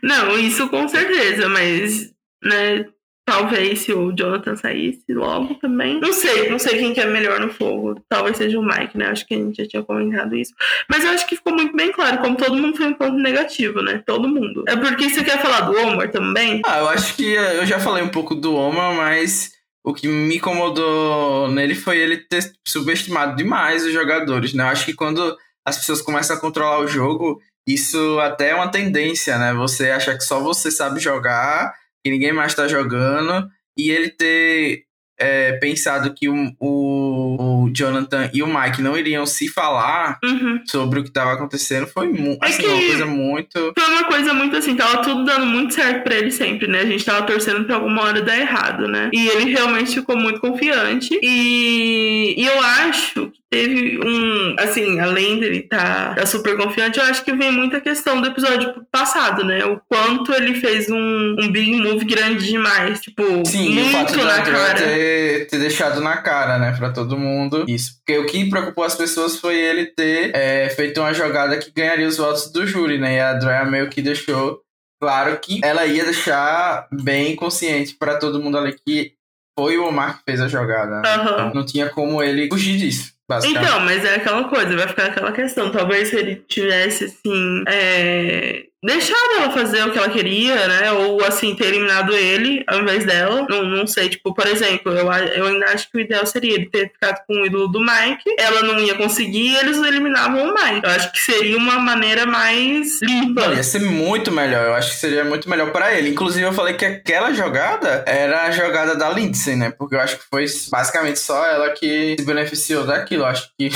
[0.02, 2.10] Não, isso com certeza, mas.
[2.42, 2.86] Né,
[3.30, 6.00] Talvez se o Jonathan saísse logo também.
[6.00, 8.02] Não sei, não sei quem que é melhor no fogo.
[8.08, 9.06] Talvez seja o Mike, né?
[9.06, 10.52] Acho que a gente já tinha comentado isso.
[10.88, 13.82] Mas eu acho que ficou muito bem claro, como todo mundo foi um ponto negativo,
[13.82, 14.02] né?
[14.04, 14.64] Todo mundo.
[14.66, 16.60] É porque você quer falar do Omar também?
[16.66, 19.52] Ah, eu acho que eu já falei um pouco do Omar, mas
[19.84, 24.64] o que me incomodou nele foi ele ter subestimado demais os jogadores, né?
[24.64, 28.72] Eu acho que quando as pessoas começam a controlar o jogo, isso até é uma
[28.72, 29.54] tendência, né?
[29.54, 31.72] Você acha que só você sabe jogar
[32.04, 34.84] que ninguém mais está jogando, e ele ter
[35.20, 40.62] é, pensado que o, o, o, Jonathan e o Mike não iriam se falar uhum.
[40.64, 42.10] sobre o que estava acontecendo foi é
[42.40, 43.72] assim, uma coisa muito.
[43.78, 46.80] Foi uma coisa muito assim, tava tudo dando muito certo para ele sempre, né?
[46.80, 49.10] A gente tava torcendo pra alguma hora dar errado, né?
[49.12, 51.18] E ele realmente ficou muito confiante.
[51.22, 54.54] E, e eu acho que teve um.
[54.58, 58.28] Assim, além dele estar tá, tá super confiante, eu acho que vem muita questão do
[58.28, 59.64] episódio passado, né?
[59.64, 63.00] O quanto ele fez um, um big move grande demais.
[63.00, 64.74] Tipo, Sim, muito o fato na cara.
[64.74, 67.64] Ter, ter deixado na cara, né, pra todo mundo.
[67.68, 67.96] Isso.
[67.98, 72.06] Porque o que preocupou as pessoas foi ele ter é, feito uma jogada que ganharia
[72.06, 73.16] os votos do júri, né?
[73.16, 74.60] E a Drea meio que deixou
[75.00, 79.14] claro que ela ia deixar bem consciente para todo mundo ali que
[79.58, 81.02] foi o Omar que fez a jogada.
[81.04, 81.54] Uhum.
[81.54, 83.12] Não tinha como ele fugir disso.
[83.44, 85.70] Então, mas é aquela coisa, vai ficar aquela questão.
[85.70, 90.92] Talvez se ele tivesse, assim, é, deixado ela fazer o que ela queria, né?
[90.92, 93.46] Ou assim, ter eliminado ele ao invés dela.
[93.48, 96.66] Não, não sei, tipo, por exemplo, eu, eu ainda acho que o ideal seria ele
[96.66, 98.34] ter ficado com o ídolo do Mike.
[98.38, 100.80] Ela não ia conseguir eles eliminavam o Mike.
[100.84, 103.48] Eu acho que seria uma maneira mais limpa.
[103.48, 104.66] Não, ia ser muito melhor.
[104.66, 106.10] Eu acho que seria muito melhor para ele.
[106.10, 109.70] Inclusive, eu falei que aquela jogada era a jogada da Lindsay, né?
[109.70, 113.22] Porque eu acho que foi basicamente só ela que se beneficiou daquilo.
[113.22, 113.70] Eu acho que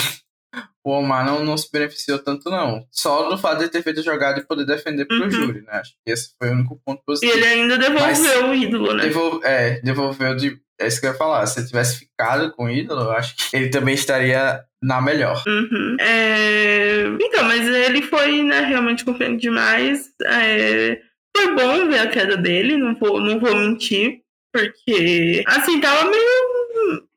[0.85, 2.87] o Omar não, não se beneficiou tanto, não.
[2.90, 5.31] Só do fato de ter feito a jogada e poder defender pro uhum.
[5.31, 5.73] júri, né?
[5.73, 7.33] Acho que esse foi o único ponto positivo.
[7.33, 9.05] E ele ainda devolveu Mas, o ídolo, né?
[9.05, 10.59] Devol é, devolveu de.
[10.79, 11.47] É isso que eu ia falar.
[11.47, 15.42] Se ele tivesse ficado com o ídolo, eu acho que ele também estaria na melhor.
[15.47, 15.97] Uhum.
[15.99, 17.05] É...
[17.20, 20.11] Então, mas ele foi, né, realmente confiante demais.
[20.27, 20.99] É...
[21.35, 24.20] Foi bom ver a queda dele, não vou, não vou mentir.
[24.53, 26.54] Porque, assim, tava meio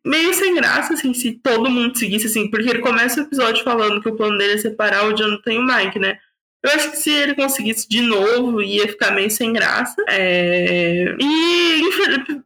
[0.07, 4.01] meio sem graça, assim, se todo mundo seguisse, assim, porque ele começa o episódio falando
[4.01, 6.17] que o plano dele é separar o Jonathan e o Mike, né?
[6.63, 9.95] Eu acho que se ele conseguisse de novo, ia ficar meio sem graça.
[10.09, 11.15] É...
[11.19, 11.81] E,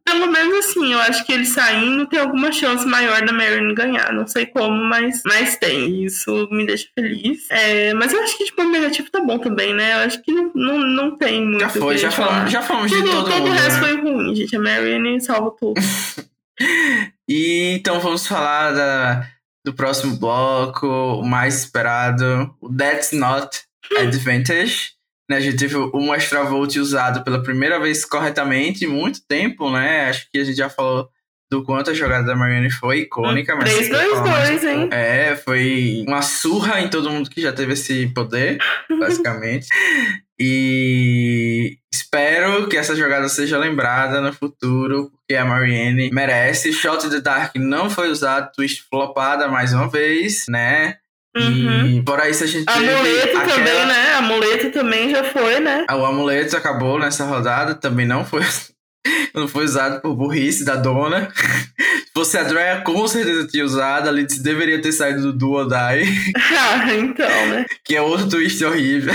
[0.05, 4.11] pelo menos assim, eu acho que ele saindo tem alguma chance maior da Marion ganhar.
[4.13, 6.03] Não sei como, mas, mas tem.
[6.03, 7.49] Isso me deixa feliz.
[7.49, 7.93] É...
[7.93, 9.93] Mas eu acho que, tipo, o negativo tá bom também, né?
[9.93, 11.61] Eu acho que não, não, não tem muito.
[11.61, 13.87] Já foi, já falamos, já falamos de todo, todo o resto né?
[13.87, 14.55] foi ruim, gente.
[14.55, 15.79] A Marion salva tudo.
[17.31, 19.25] E então vamos falar da,
[19.65, 23.61] do próximo bloco, o mais esperado, o That's Not
[23.97, 24.91] Advantage.
[25.29, 29.71] Né, a gente teve o Extra Volt usado pela primeira vez corretamente em muito tempo,
[29.71, 30.09] né?
[30.09, 31.07] Acho que a gente já falou
[31.49, 33.55] do quanto a jogada da Marianne foi icônica.
[33.55, 34.89] 3-2-2, hein?
[34.91, 38.57] É, foi uma surra em todo mundo que já teve esse poder,
[38.99, 39.67] basicamente.
[40.43, 46.73] E espero que essa jogada seja lembrada no futuro, porque a Marianne merece.
[46.73, 50.95] Shot in the Dark não foi usado, twist flopada mais uma vez, né?
[51.37, 51.99] Uhum.
[51.99, 52.67] E por isso a gente.
[52.67, 53.55] Amuleto aquela...
[53.55, 54.13] também, né?
[54.15, 55.85] Amuleto também já foi, né?
[55.91, 58.41] O amuleto acabou nessa rodada, também não foi
[59.33, 61.31] não foi usado por burrice da dona.
[62.11, 64.09] Se fosse a Drea, com certeza tinha usado.
[64.09, 66.33] A Lindsay deveria ter saído do Duo Die.
[66.35, 67.65] ah, então, né?
[67.85, 69.13] Que é outro twist horrível.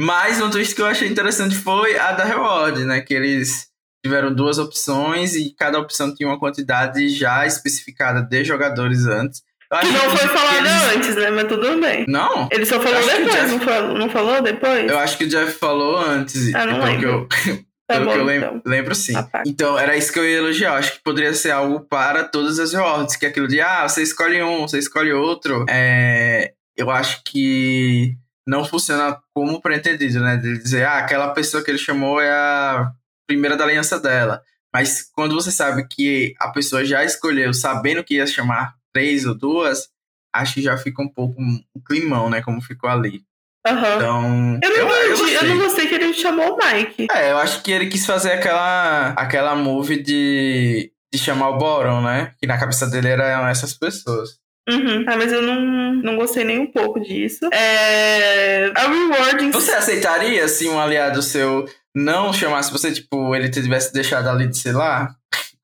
[0.00, 3.02] Mas um twist que eu achei interessante foi a da Reward, né?
[3.02, 3.66] Que eles
[4.02, 9.42] tiveram duas opções e cada opção tinha uma quantidade já especificada de jogadores antes.
[9.78, 10.96] Que não foi falado eles...
[10.96, 11.30] antes, né?
[11.30, 12.06] Mas tudo bem.
[12.08, 12.48] Não?
[12.50, 13.50] Ele só falou depois, Jeff...
[13.50, 14.90] não, falou, não falou depois?
[14.90, 16.54] Eu acho que o Jeff falou antes.
[16.54, 17.28] Ah, não lembro.
[17.46, 17.60] Eu...
[17.90, 18.62] Tá bom, eu lembro, então.
[18.64, 19.16] lembro sim.
[19.16, 19.42] Ah, tá.
[19.44, 20.74] Então, era isso que eu ia elogiar.
[20.74, 23.16] Acho que poderia ser algo para todas as rewards.
[23.16, 25.66] Que é aquilo de, ah, você escolhe um, você escolhe outro.
[25.68, 30.36] É, eu acho que não funciona como pretendido, né?
[30.36, 32.90] De dizer, ah, aquela pessoa que ele chamou é a
[33.26, 34.42] primeira da aliança dela.
[34.72, 39.34] Mas quando você sabe que a pessoa já escolheu, sabendo que ia chamar três ou
[39.34, 39.88] duas,
[40.32, 42.40] acho que já fica um pouco um climão, né?
[42.42, 43.22] Como ficou ali.
[43.66, 43.96] Uhum.
[43.96, 44.58] Então.
[44.62, 47.08] Eu não, eu, eu, eu, não gostei que ele chamou o Mike.
[47.10, 52.00] É, eu acho que ele quis fazer aquela, aquela move de, de chamar o Boron,
[52.00, 52.32] né?
[52.38, 54.38] Que na cabeça dele eram essas pessoas.
[54.68, 55.04] Uhum.
[55.06, 57.48] Ah, mas eu não, não gostei nem um pouco disso.
[57.52, 58.70] É...
[58.74, 59.50] A rewarding.
[59.50, 64.56] Você aceitaria se um aliado seu não chamasse você, tipo, ele tivesse deixado ali de
[64.56, 65.14] sei lá?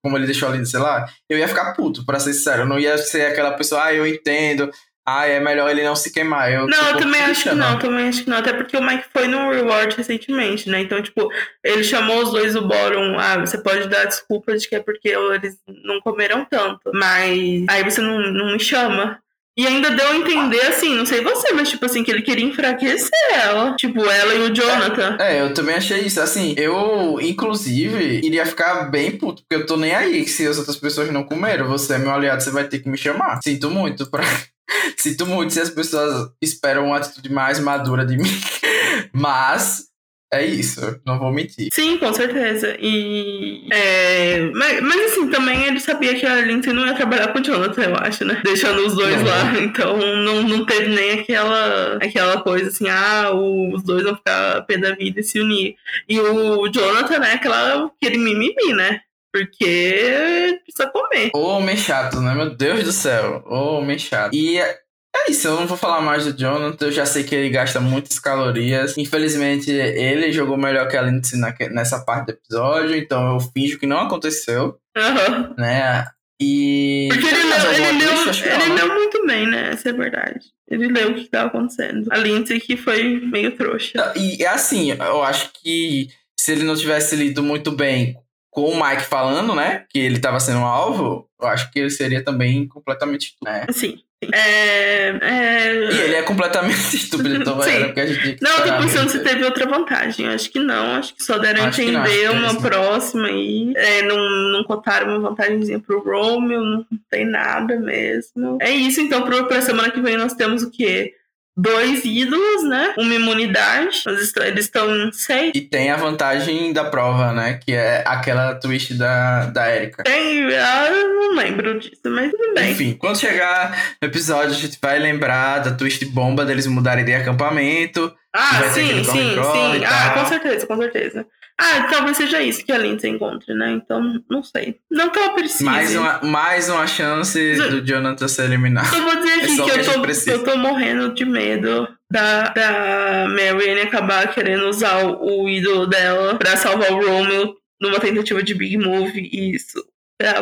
[0.02, 1.06] Como ele deixou ali de sei lá?
[1.28, 2.62] Eu ia ficar puto, pra ser sincero.
[2.62, 4.70] Eu não ia ser aquela pessoa, ah, eu entendo
[5.06, 6.52] ah, é melhor ele não se queimar.
[6.52, 8.38] Eu não, eu também acho que não, também acho que não.
[8.38, 10.80] Até porque o Mike foi no Reward recentemente, né?
[10.80, 11.30] Então, tipo,
[11.62, 13.16] ele chamou os dois do Bottom.
[13.18, 16.90] Ah, você pode dar desculpa de que é porque eles não comeram tanto.
[16.92, 19.20] Mas aí você não, não me chama.
[19.58, 22.44] E ainda deu a entender, assim, não sei você, mas tipo assim, que ele queria
[22.44, 23.74] enfraquecer ela.
[23.76, 25.16] Tipo, ela e o Jonathan.
[25.18, 26.20] É, é, eu também achei isso.
[26.20, 30.76] Assim, eu, inclusive, iria ficar bem puto, porque eu tô nem aí se as outras
[30.76, 31.68] pessoas não comeram.
[31.68, 33.40] Você é meu aliado, você vai ter que me chamar.
[33.42, 34.22] Sinto muito pra.
[34.96, 38.40] Sinto muito se as pessoas esperam uma atitude mais madura de mim.
[39.12, 39.86] Mas
[40.32, 41.68] é isso, não vou mentir.
[41.72, 42.76] Sim, com certeza.
[42.80, 43.68] E.
[43.70, 47.42] É, mas, mas assim, também ele sabia que a Lindsay não ia trabalhar com o
[47.42, 48.40] Jonathan, eu acho, né?
[48.44, 49.24] Deixando os dois não.
[49.24, 49.54] lá.
[49.60, 54.76] Então não, não teve nem aquela, aquela coisa assim, ah, os dois vão ficar pé
[54.76, 55.76] da vida e se unir.
[56.08, 59.02] E o Jonathan, né, aquela, aquele mimimi, né?
[59.32, 61.30] Porque precisa comer.
[61.34, 62.34] Ô, homem chato, né?
[62.34, 63.44] Meu Deus do céu.
[63.46, 64.34] Ô, homem chato.
[64.34, 64.78] E é,
[65.16, 67.80] é isso, eu não vou falar mais do Jonathan, eu já sei que ele gasta
[67.80, 68.96] muitas calorias.
[68.98, 73.86] Infelizmente, ele jogou melhor que a Lindsay nessa parte do episódio, então eu finjo que
[73.86, 74.78] não aconteceu.
[74.96, 75.54] Uhum.
[75.56, 76.04] Né?
[76.40, 77.08] E.
[77.10, 79.70] Porque ele leu, ele, leu, ele leu muito bem, né?
[79.72, 80.40] Essa é a verdade.
[80.68, 82.08] Ele leu o que estava acontecendo.
[82.10, 84.12] A Lindsay que foi meio trouxa.
[84.16, 86.08] E assim, eu acho que
[86.38, 88.16] se ele não tivesse lido muito bem
[88.56, 91.90] com o Mike falando, né, que ele estava sendo um alvo, eu acho que ele
[91.90, 93.66] seria também completamente estúpido, né?
[93.70, 93.98] Sim.
[94.32, 95.74] É, é...
[95.74, 97.70] E ele é completamente estúpido, então Sim.
[97.70, 100.24] era porque a gente Não, tô pensando se teve outra vantagem.
[100.24, 104.00] Eu acho que não, acho que só deram a entender não, uma próxima e é,
[104.00, 104.16] não,
[104.52, 108.56] não cotaram uma vantagemzinha pro Romeo, não tem nada mesmo.
[108.62, 111.12] É isso, então, pra semana que vem nós temos o quê?
[111.56, 112.94] Dois ídolos, né?
[112.98, 114.02] Uma imunidade.
[114.06, 115.52] Eles estão seis.
[115.54, 117.58] E tem a vantagem da prova, né?
[117.64, 120.04] Que é aquela twist da, da Erika.
[120.04, 122.72] Tem, ah, eu não lembro disso, mas tudo bem.
[122.72, 127.14] Enfim, quando chegar no episódio, a gente vai lembrar da twist bomba deles mudarem de
[127.14, 128.14] acampamento.
[128.36, 129.84] Ah, sim, sim, sim.
[129.84, 131.26] Ah, com certeza, com certeza.
[131.58, 133.70] Ah, talvez seja isso que a Lindsay encontre, né?
[133.70, 134.76] Então, não sei.
[134.90, 135.64] Não que ela precise.
[135.64, 138.94] Mais uma, mais uma chance do Jonathan ser eliminado.
[138.94, 142.48] Eu vou dizer é aqui é que, eu tô, eu tô morrendo de medo da,
[142.50, 148.42] da Marianne acabar querendo usar o, o ídolo dela pra salvar o Romeo numa tentativa
[148.42, 149.82] de Big Move e isso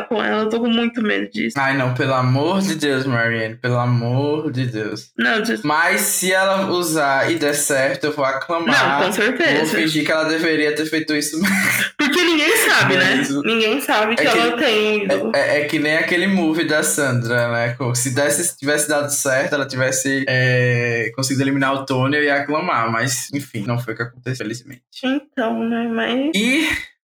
[0.08, 1.58] com ela, eu tô com muito medo disso.
[1.58, 5.10] Ai, não, pelo amor de Deus, Marianne, pelo amor de Deus.
[5.18, 5.64] Não, just...
[5.64, 9.00] Mas se ela usar e der certo, eu vou aclamar.
[9.00, 9.58] Não, com certeza.
[9.58, 11.54] Vou fingir que ela deveria ter feito isso mesmo.
[11.98, 13.22] Porque ninguém sabe, né?
[13.44, 15.08] Ninguém sabe que, é que ela tem.
[15.34, 17.76] É, é, é, que nem aquele move da Sandra, né?
[17.94, 22.90] Se desse, tivesse dado certo, ela tivesse é, conseguido eliminar o Tony, eu ia aclamar.
[22.90, 24.82] Mas, enfim, não foi o que aconteceu, felizmente.
[25.02, 25.88] Então, né?
[25.88, 26.30] Mas.
[26.34, 26.68] E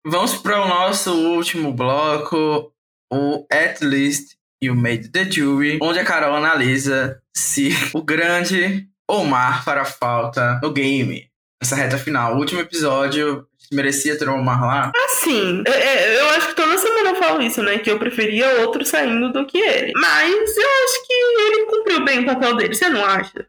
[0.08, 2.72] Vamos para o nosso último bloco,
[3.12, 9.66] o At Least You Made the Jury, onde a Carol analisa se o grande Omar
[9.66, 11.28] fará falta no game.
[11.60, 12.36] Nessa reta final.
[12.36, 14.92] O último episódio merecia ter o Omar lá?
[15.06, 17.80] Assim, eu, eu acho que toda semana eu falo isso, né?
[17.80, 19.92] Que eu preferia outro saindo do que ele.
[19.96, 23.48] Mas eu acho que ele cumpriu bem o papel dele, você não acha?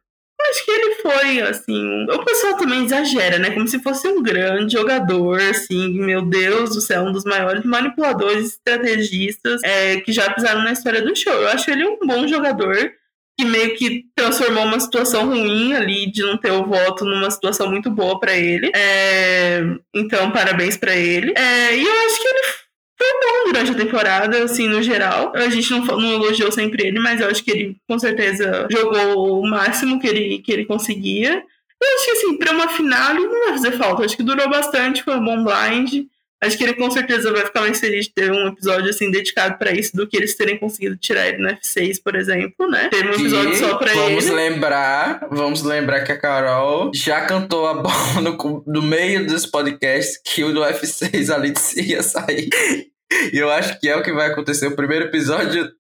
[0.51, 2.05] Acho que ele foi, assim.
[2.11, 3.51] O pessoal também exagera, né?
[3.51, 8.47] Como se fosse um grande jogador, assim, meu Deus do céu, um dos maiores manipuladores,
[8.47, 11.33] estrategistas é, que já pisaram na história do show.
[11.33, 12.93] Eu acho ele um bom jogador
[13.39, 17.71] que meio que transformou uma situação ruim ali de não ter o voto numa situação
[17.71, 18.71] muito boa para ele.
[18.75, 19.61] É,
[19.95, 21.35] então, parabéns para ele.
[21.37, 22.66] É, e eu acho que ele
[22.99, 25.33] foi bom durante a temporada, assim, no geral.
[25.35, 29.41] A gente não, não elogiou sempre ele, mas eu acho que ele com certeza jogou
[29.41, 31.45] o máximo que ele, que ele conseguia.
[31.81, 34.01] Eu acho que, assim, pra uma final ele não vai fazer falta.
[34.01, 36.07] Eu acho que durou bastante, foi um bom blind.
[36.47, 39.59] Acho que ele com certeza vai ficar mais feliz de ter um episódio assim dedicado
[39.59, 42.89] para isso do que eles terem conseguido tirar ele no F6, por exemplo, né?
[42.89, 44.35] Teve um episódio E só pra vamos ele.
[44.35, 50.21] lembrar, vamos lembrar que a Carol já cantou a bola no, no meio dos podcasts
[50.25, 51.53] que o do F6 ali
[51.89, 52.49] ia sair.
[53.33, 54.67] E eu acho que é o que vai acontecer.
[54.67, 55.71] O primeiro episódio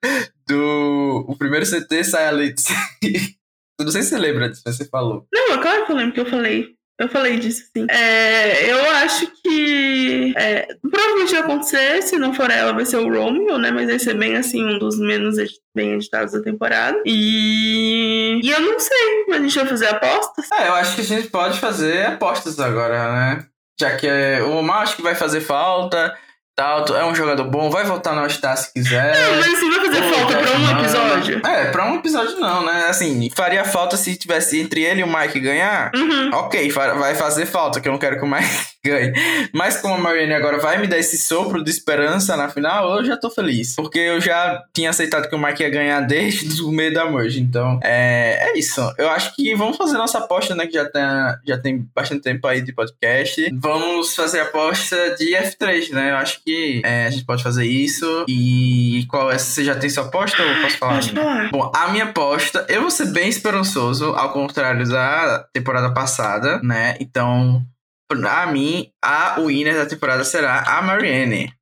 [0.48, 1.24] do.
[1.28, 2.66] O primeiro CT sai a Litz.
[3.78, 5.26] Eu não sei se você lembra disso, mas você falou.
[5.30, 6.68] Não, é claro que eu lembro que eu falei.
[6.98, 7.86] Eu falei disso, sim.
[7.90, 13.12] É, eu acho que é, provavelmente vai acontecer, se não for ela, vai ser o
[13.12, 13.70] Romeo, né?
[13.70, 15.36] Mas vai ser bem assim, um dos menos
[15.74, 16.98] bem editados da temporada.
[17.04, 20.50] E, e eu não sei, a gente vai fazer apostas?
[20.52, 23.46] É, eu acho que a gente pode fazer apostas agora, né?
[23.78, 26.16] Já que é, o Omar acho que vai fazer falta.
[26.56, 29.14] Tal, é um jogador bom, vai voltar no All-Star se quiser.
[29.14, 30.80] Não, mas assim, vai fazer Pô, falta pra um não.
[30.80, 31.46] episódio?
[31.46, 32.86] É, pra um episódio não, né?
[32.88, 35.92] Assim, faria falta se tivesse entre ele e o Mike ganhar.
[35.94, 36.30] Uhum.
[36.32, 38.48] Ok, vai fazer falta, que eu não quero que o Mike
[38.82, 39.12] ganhe.
[39.52, 43.04] Mas como a Marianne agora vai me dar esse sopro de esperança na final, eu
[43.04, 43.74] já tô feliz.
[43.74, 47.38] Porque eu já tinha aceitado que o Mike ia ganhar desde o meio da merge.
[47.38, 48.80] Então, é, é isso.
[48.96, 50.66] Eu acho que vamos fazer nossa aposta, né?
[50.66, 51.02] Que já tem,
[51.46, 53.46] já tem bastante tempo aí de podcast.
[53.60, 56.12] Vamos fazer a aposta de F3, né?
[56.12, 56.45] Eu acho que
[56.84, 58.24] é, a gente pode fazer isso.
[58.28, 59.38] E qual é?
[59.38, 60.94] Você já tem sua aposta ou posso falar?
[60.94, 61.50] Pode falar.
[61.50, 66.96] Bom, a minha aposta, eu vou ser bem esperançoso, ao contrário da temporada passada, né?
[67.00, 67.62] Então,
[68.08, 71.52] pra mim, a winner da temporada será a Marianne.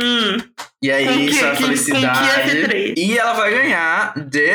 [0.00, 0.36] Hum,
[0.82, 2.28] E aí, que- é que- com que felicidade.
[2.50, 2.94] F3?
[2.96, 4.52] E ela vai ganhar de.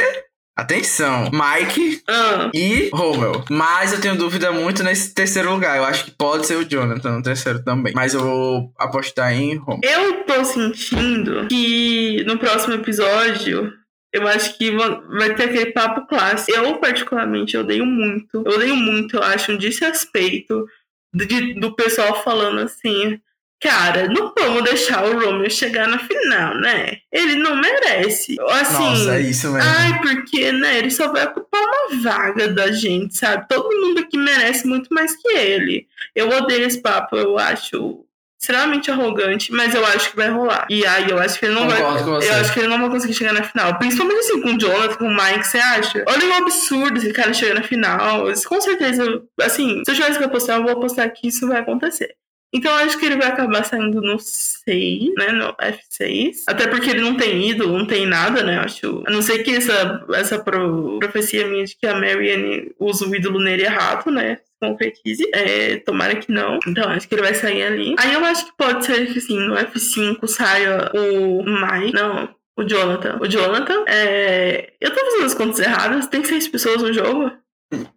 [0.58, 3.46] Atenção, Mike ah, e Rommel.
[3.50, 5.78] Mas eu tenho dúvida muito nesse terceiro lugar.
[5.78, 7.94] Eu acho que pode ser o Jonathan no terceiro também.
[7.96, 9.82] Mas eu vou apostar em Rommel.
[9.84, 13.72] eu tô sentindo que no próximo episódio.
[14.12, 16.58] Eu acho que va- vai ter aquele papo clássico.
[16.58, 18.42] Eu, particularmente, odeio muito.
[18.44, 20.66] Eu odeio muito, eu acho, um desrespeito
[21.14, 23.20] de- do pessoal falando assim.
[23.60, 26.98] Cara, não vamos deixar o Romeo chegar na final, né?
[27.12, 28.36] Ele não merece.
[28.50, 29.70] Assim, Nossa, é isso mesmo.
[29.70, 33.48] Ai, porque, né, ele só vai ocupar uma vaga da gente, sabe?
[33.48, 35.88] Todo mundo aqui merece muito mais que ele.
[36.16, 38.04] Eu odeio esse papo, eu acho
[38.40, 40.68] extremamente arrogante, mas eu acho que vai rolar.
[40.70, 42.30] E aí eu acho que ele não Concordo vai.
[42.30, 43.78] Eu acho que ele não vai conseguir chegar na final.
[43.80, 46.06] Principalmente assim, com o Jonathan, com o Mike, você acha?
[46.08, 48.26] Olha o absurdo esse cara chegar na final.
[48.46, 52.16] Com certeza, assim, se eu tivesse que apostar, eu vou apostar que isso vai acontecer.
[52.58, 55.32] Então acho que ele vai acabar saindo no 6, né?
[55.32, 56.44] No F6.
[56.48, 58.58] Até porque ele não tem ídolo, não tem nada, né?
[58.60, 59.04] Acho.
[59.08, 63.16] A não ser que essa, essa pro- profecia minha de que a Marianne usa o
[63.16, 64.40] ídolo nele errado, né?
[64.60, 65.24] Concretize.
[65.34, 66.60] É, tomara que não.
[66.68, 67.96] Então acho que ele vai sair ali.
[68.00, 71.94] Aí eu acho que pode ser que assim, no F5 saia o Mike.
[71.94, 72.36] Não.
[72.60, 73.20] O Jonathan.
[73.22, 74.74] O Jonathan, é...
[74.82, 76.08] eu tô fazendo as contas erradas.
[76.08, 77.32] Tem seis pessoas no jogo?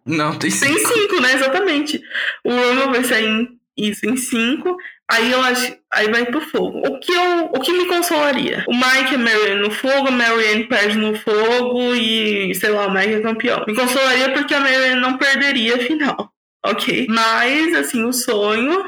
[0.05, 0.93] Não, tem Tem cinco.
[0.93, 1.33] cinco, né?
[1.33, 1.99] Exatamente.
[2.43, 3.47] O Roman vai sair em,
[3.77, 4.75] isso em cinco.
[5.09, 5.75] Aí eu acho.
[5.93, 6.79] Aí vai pro fogo.
[6.87, 8.63] O que, eu, o que me consolaria?
[8.67, 12.87] O Mike e a Marianne no fogo, a Marianne perde no fogo e, sei lá,
[12.87, 13.63] o Mike é campeão.
[13.67, 16.31] Me consolaria porque a Marianne não perderia a final.
[16.63, 17.07] Ok?
[17.09, 18.87] Mas, assim, o sonho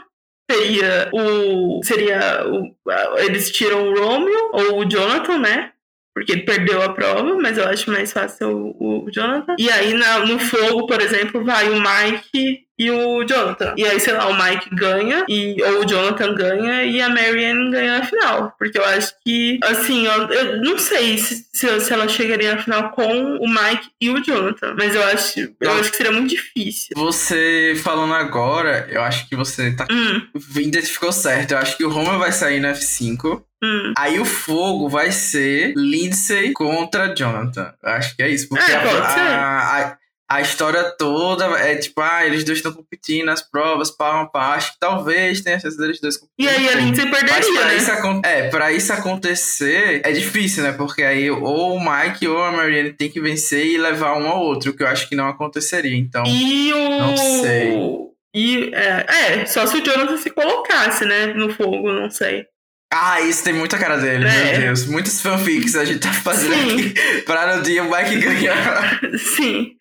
[0.49, 1.79] seria o.
[1.83, 2.71] Seria o.
[3.17, 5.71] Eles tiram o Romeo ou o Jonathan, né?
[6.15, 9.55] Porque ele perdeu a prova, mas eu acho mais fácil o, o Jonathan.
[9.57, 13.73] E aí na- no fogo, por exemplo, vai o Mike e o Jonathan.
[13.77, 17.71] E aí, sei lá, o Mike ganha, e, ou o Jonathan ganha, e a Marianne
[17.71, 18.53] ganha na final.
[18.57, 22.89] Porque eu acho que, assim, eu, eu não sei se, se, ela chegaria na final
[22.91, 24.75] com o Mike e o Jonathan.
[24.77, 26.89] Mas eu acho, eu acho que seria muito difícil.
[26.95, 30.21] Você falando agora, eu acho que você tá Hum,
[30.55, 31.51] identificou certo.
[31.51, 33.43] Eu acho que o Roman vai sair no F5.
[33.63, 33.93] hum.
[33.97, 37.73] Aí o fogo vai ser Lindsay contra Jonathan.
[37.83, 38.49] Acho que é isso.
[38.49, 39.19] Porque É, a, pode ser.
[39.19, 39.59] a,
[39.91, 39.97] a,
[40.33, 44.39] a história toda é tipo, ah, eles dois estão competindo nas provas, pau a.
[44.53, 46.55] Acho que talvez tenha chance deles dois E competirem.
[46.55, 47.75] aí a Lindsay Mas perderia, pra né?
[47.77, 47.91] isso,
[48.25, 50.71] é, pra isso acontecer é difícil, né?
[50.71, 54.41] Porque aí ou o Mike ou a Marianne tem que vencer e levar um ao
[54.41, 55.95] outro, o que eu acho que não aconteceria.
[55.97, 56.89] Então, E o.
[56.99, 57.73] Não sei.
[58.35, 59.05] E, é,
[59.41, 62.45] é, só se o Jonathan se colocasse, né, no fogo, não sei.
[62.91, 64.51] ah, isso tem muita cara dele, É.
[64.53, 64.85] meu Deus.
[64.87, 66.75] Muitos fanfics a gente tá fazendo Sim.
[66.89, 68.99] aqui pra no dia o Mike ganhar.
[69.19, 69.71] Sim.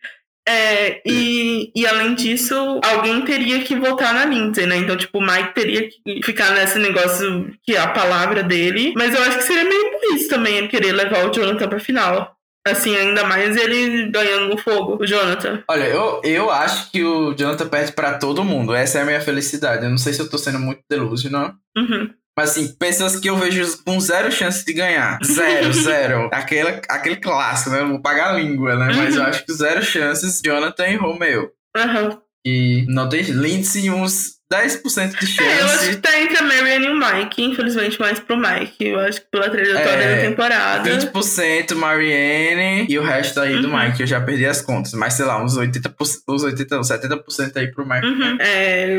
[0.48, 4.76] É, e, e além disso, alguém teria que votar na Lindsay, né?
[4.76, 8.92] Então, tipo, o Mike teria que ficar nesse negócio que é a palavra dele.
[8.96, 12.36] Mas eu acho que seria meio burrice também ele querer levar o Jonathan pra final.
[12.64, 15.64] Assim, ainda mais ele ganhando no fogo, o Jonathan.
[15.68, 18.72] Olha, eu, eu acho que o Jonathan perde pra todo mundo.
[18.72, 19.84] Essa é a minha felicidade.
[19.84, 21.54] Eu não sei se eu tô sendo muito delusional.
[21.76, 22.10] Uhum.
[22.36, 25.18] Mas assim, pessoas que eu vejo com zero chance de ganhar.
[25.24, 26.30] Zero, zero.
[26.32, 27.80] Aquele, aquele clássico, né?
[27.80, 28.92] Eu vou pagar a língua, né?
[28.96, 29.28] Mas eu Uhum.
[29.28, 31.50] acho que zero chances, Jonathan e Romeo.
[31.76, 32.20] Aham.
[32.44, 35.42] Que não tem Lindsay uns 10% de chance.
[35.42, 38.86] É, eu acho que tá entre a Marianne e o Mike, infelizmente mais pro Mike.
[38.86, 40.90] Eu acho que pela trajetória é, da temporada.
[40.90, 43.62] 20% Marianne e o resto aí uhum.
[43.62, 44.02] do Mike.
[44.02, 44.92] Eu já perdi as contas.
[44.92, 45.94] Mas sei lá, uns 80%,
[46.28, 48.06] uns 80 não, 70% aí pro Mike.
[48.06, 48.36] Uhum.
[48.38, 48.98] É,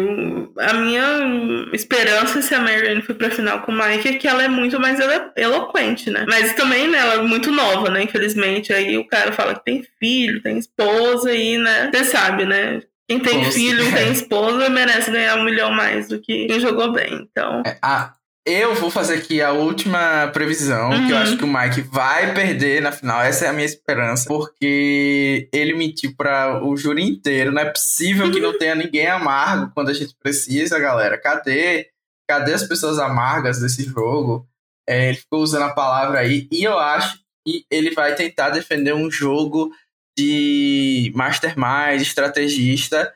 [0.60, 4.44] a minha esperança se a Marianne for pra final com o Mike é que ela
[4.44, 6.26] é muito mais elo eloquente, né?
[6.28, 8.02] Mas também, né, ela é muito nova, né?
[8.04, 8.74] Infelizmente.
[8.74, 11.92] Aí o cara fala que tem filho, tem esposa e, né?
[11.94, 12.82] Você sabe, né?
[13.10, 13.92] Quem tem filho, é.
[13.92, 17.28] tem esposa, merece ganhar um milhão mais do que quem jogou bem.
[17.30, 17.62] Então.
[17.66, 21.06] É, ah, eu vou fazer aqui a última previsão, uhum.
[21.08, 21.24] que eu uhum.
[21.24, 23.22] acho que o Mike vai perder na final.
[23.22, 24.28] Essa é a minha esperança.
[24.28, 27.54] Porque ele mentiu para o júri inteiro.
[27.54, 31.18] Não é possível que não tenha ninguém amargo quando a gente precisa, galera.
[31.18, 31.90] Cadê?
[32.30, 34.46] Cadê as pessoas amargas desse jogo?
[34.88, 36.48] É, ele ficou usando a palavra aí.
[36.52, 39.72] E eu acho que ele vai tentar defender um jogo
[40.18, 43.12] de mastermind, estrategista,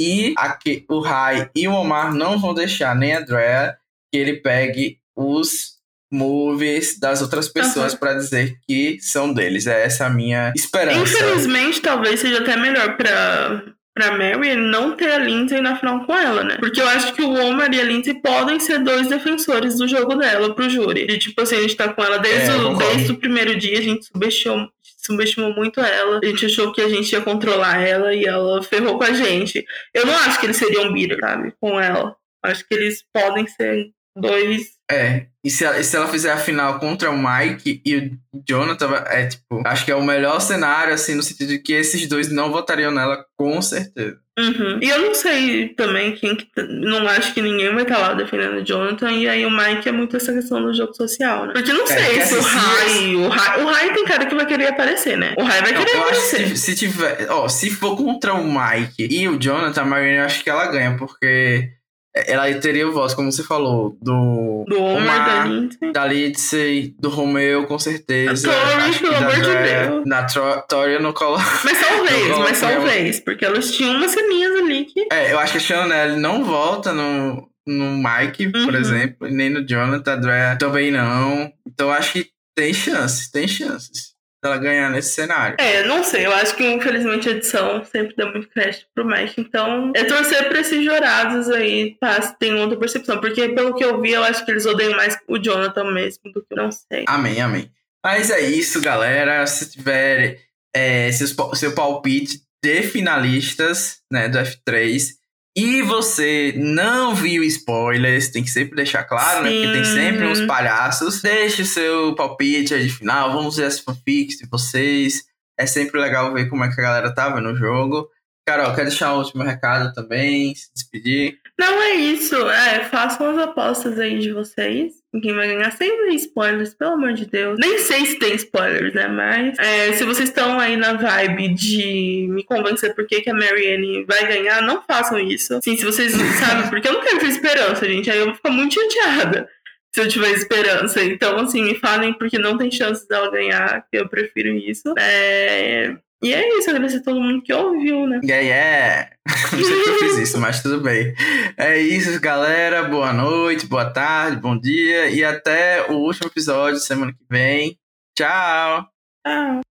[0.00, 3.76] e aqui, o Rai e o Omar não vão deixar nem a Drea
[4.12, 5.72] que ele pegue os
[6.10, 7.98] movies das outras pessoas uhum.
[7.98, 9.66] para dizer que são deles.
[9.66, 11.00] É essa a minha esperança.
[11.00, 13.62] Infelizmente, talvez seja até melhor para
[13.94, 16.56] pra Mary não ter a Lindsay na final com ela, né?
[16.58, 20.14] Porque eu acho que o Omar e a Lindsay podem ser dois defensores do jogo
[20.14, 21.02] dela pro júri.
[21.02, 23.78] E, tipo assim, a gente tá com ela desde, é, o, desde o primeiro dia,
[23.78, 24.70] a gente subestimou,
[25.04, 26.20] subestimou muito ela.
[26.22, 29.64] A gente achou que a gente ia controlar ela e ela ferrou com a gente.
[29.92, 31.52] Eu não acho que eles seriam bitter, sabe?
[31.60, 32.16] Com ela.
[32.42, 34.78] Acho que eles podem ser dois.
[34.92, 38.18] É, e se ela, se ela fizer a final contra o Mike e o
[38.48, 42.06] Jonathan, é tipo, acho que é o melhor cenário, assim, no sentido de que esses
[42.08, 44.18] dois não votariam nela, com certeza.
[44.38, 44.78] Uhum.
[44.80, 46.46] E eu não sei também quem que.
[46.56, 49.12] Não acho que ninguém vai estar lá defendendo o Jonathan.
[49.12, 51.52] E aí o Mike é muito essa questão do jogo social, né?
[51.52, 53.62] Porque eu não é, sei se o Rai, o Rai.
[53.62, 55.34] O Rai tem cara que vai querer aparecer, né?
[55.36, 56.48] O Rai vai querer eu aparecer.
[56.48, 57.26] Se, se tiver.
[57.28, 60.66] Ó, se for contra o Mike e o Jonathan, a Marianne eu acho que ela
[60.66, 61.70] ganha, porque
[62.14, 64.64] ela teria o voto, como você falou, do.
[64.68, 65.92] Do Omar, da Lindsay.
[65.92, 68.50] Da Lindsay, do Romeu, com certeza.
[68.50, 70.06] Tori, pelo amor de Deus.
[70.06, 70.26] Na
[70.68, 71.42] Tori eu não coloco.
[71.64, 73.20] Mas talvez, mas talvez.
[73.20, 75.06] Porque elas tinham umas ceninhas ali que.
[75.10, 78.64] É, eu acho que a Chanel não volta no, no Mike, uhum.
[78.66, 80.20] por exemplo, nem no Jonathan.
[80.20, 81.50] Drea também não.
[81.66, 84.11] Então acho que tem chances, tem chances
[84.42, 85.56] ela ganhar nesse cenário.
[85.58, 86.26] É, não sei.
[86.26, 89.40] Eu acho que, infelizmente, a edição sempre dá muito crédito pro Mike.
[89.40, 92.20] Então, é torcer pra esses jurados aí, tá?
[92.32, 93.20] Tem outra percepção.
[93.20, 96.44] Porque, pelo que eu vi, eu acho que eles odeiam mais o Jonathan mesmo do
[96.44, 97.04] que eu não sei.
[97.06, 97.70] Amém, amém.
[98.04, 99.46] Mas é isso, galera.
[99.46, 100.40] Se tiver
[100.74, 105.21] é, seus, seu palpite de finalistas né, do F3
[105.54, 109.44] e você não viu spoilers, tem que sempre deixar claro, Sim.
[109.44, 109.50] né?
[109.50, 111.20] Porque tem sempre uns palhaços.
[111.20, 115.24] Deixe o seu palpite aí de final, vamos ver as fanfics de vocês.
[115.58, 118.08] É sempre legal ver como é que a galera tava no jogo.
[118.44, 120.54] Carol, quer deixar o último recado também?
[120.54, 121.38] Se despedir?
[121.58, 122.34] Não é isso.
[122.50, 124.94] É, façam as apostas aí de vocês.
[125.22, 127.58] Quem vai ganhar sem spoilers, pelo amor de Deus.
[127.58, 129.06] Nem sei se tem spoilers, né?
[129.06, 133.34] Mas é, se vocês estão aí na vibe de me convencer por que, que a
[133.34, 135.60] Marianne vai ganhar, não façam isso.
[135.62, 138.10] Sim, se vocês sabem, porque eu não quero ter esperança, gente.
[138.10, 139.48] Aí eu vou ficar muito chateada
[139.94, 141.02] se eu tiver esperança.
[141.04, 144.94] Então, assim, me falem porque não tem chance dela ganhar, que eu prefiro isso.
[144.98, 145.94] É...
[146.22, 148.20] E é isso, agradecer a todo mundo que ouviu, né?
[148.22, 149.10] Yeah, yeah.
[149.52, 151.12] Não sei que eu fiz isso, mas tudo bem.
[151.56, 152.84] É isso, galera.
[152.84, 155.10] Boa noite, boa tarde, bom dia.
[155.10, 157.76] E até o último episódio semana que vem.
[158.16, 158.86] Tchau.
[159.26, 159.71] Tchau.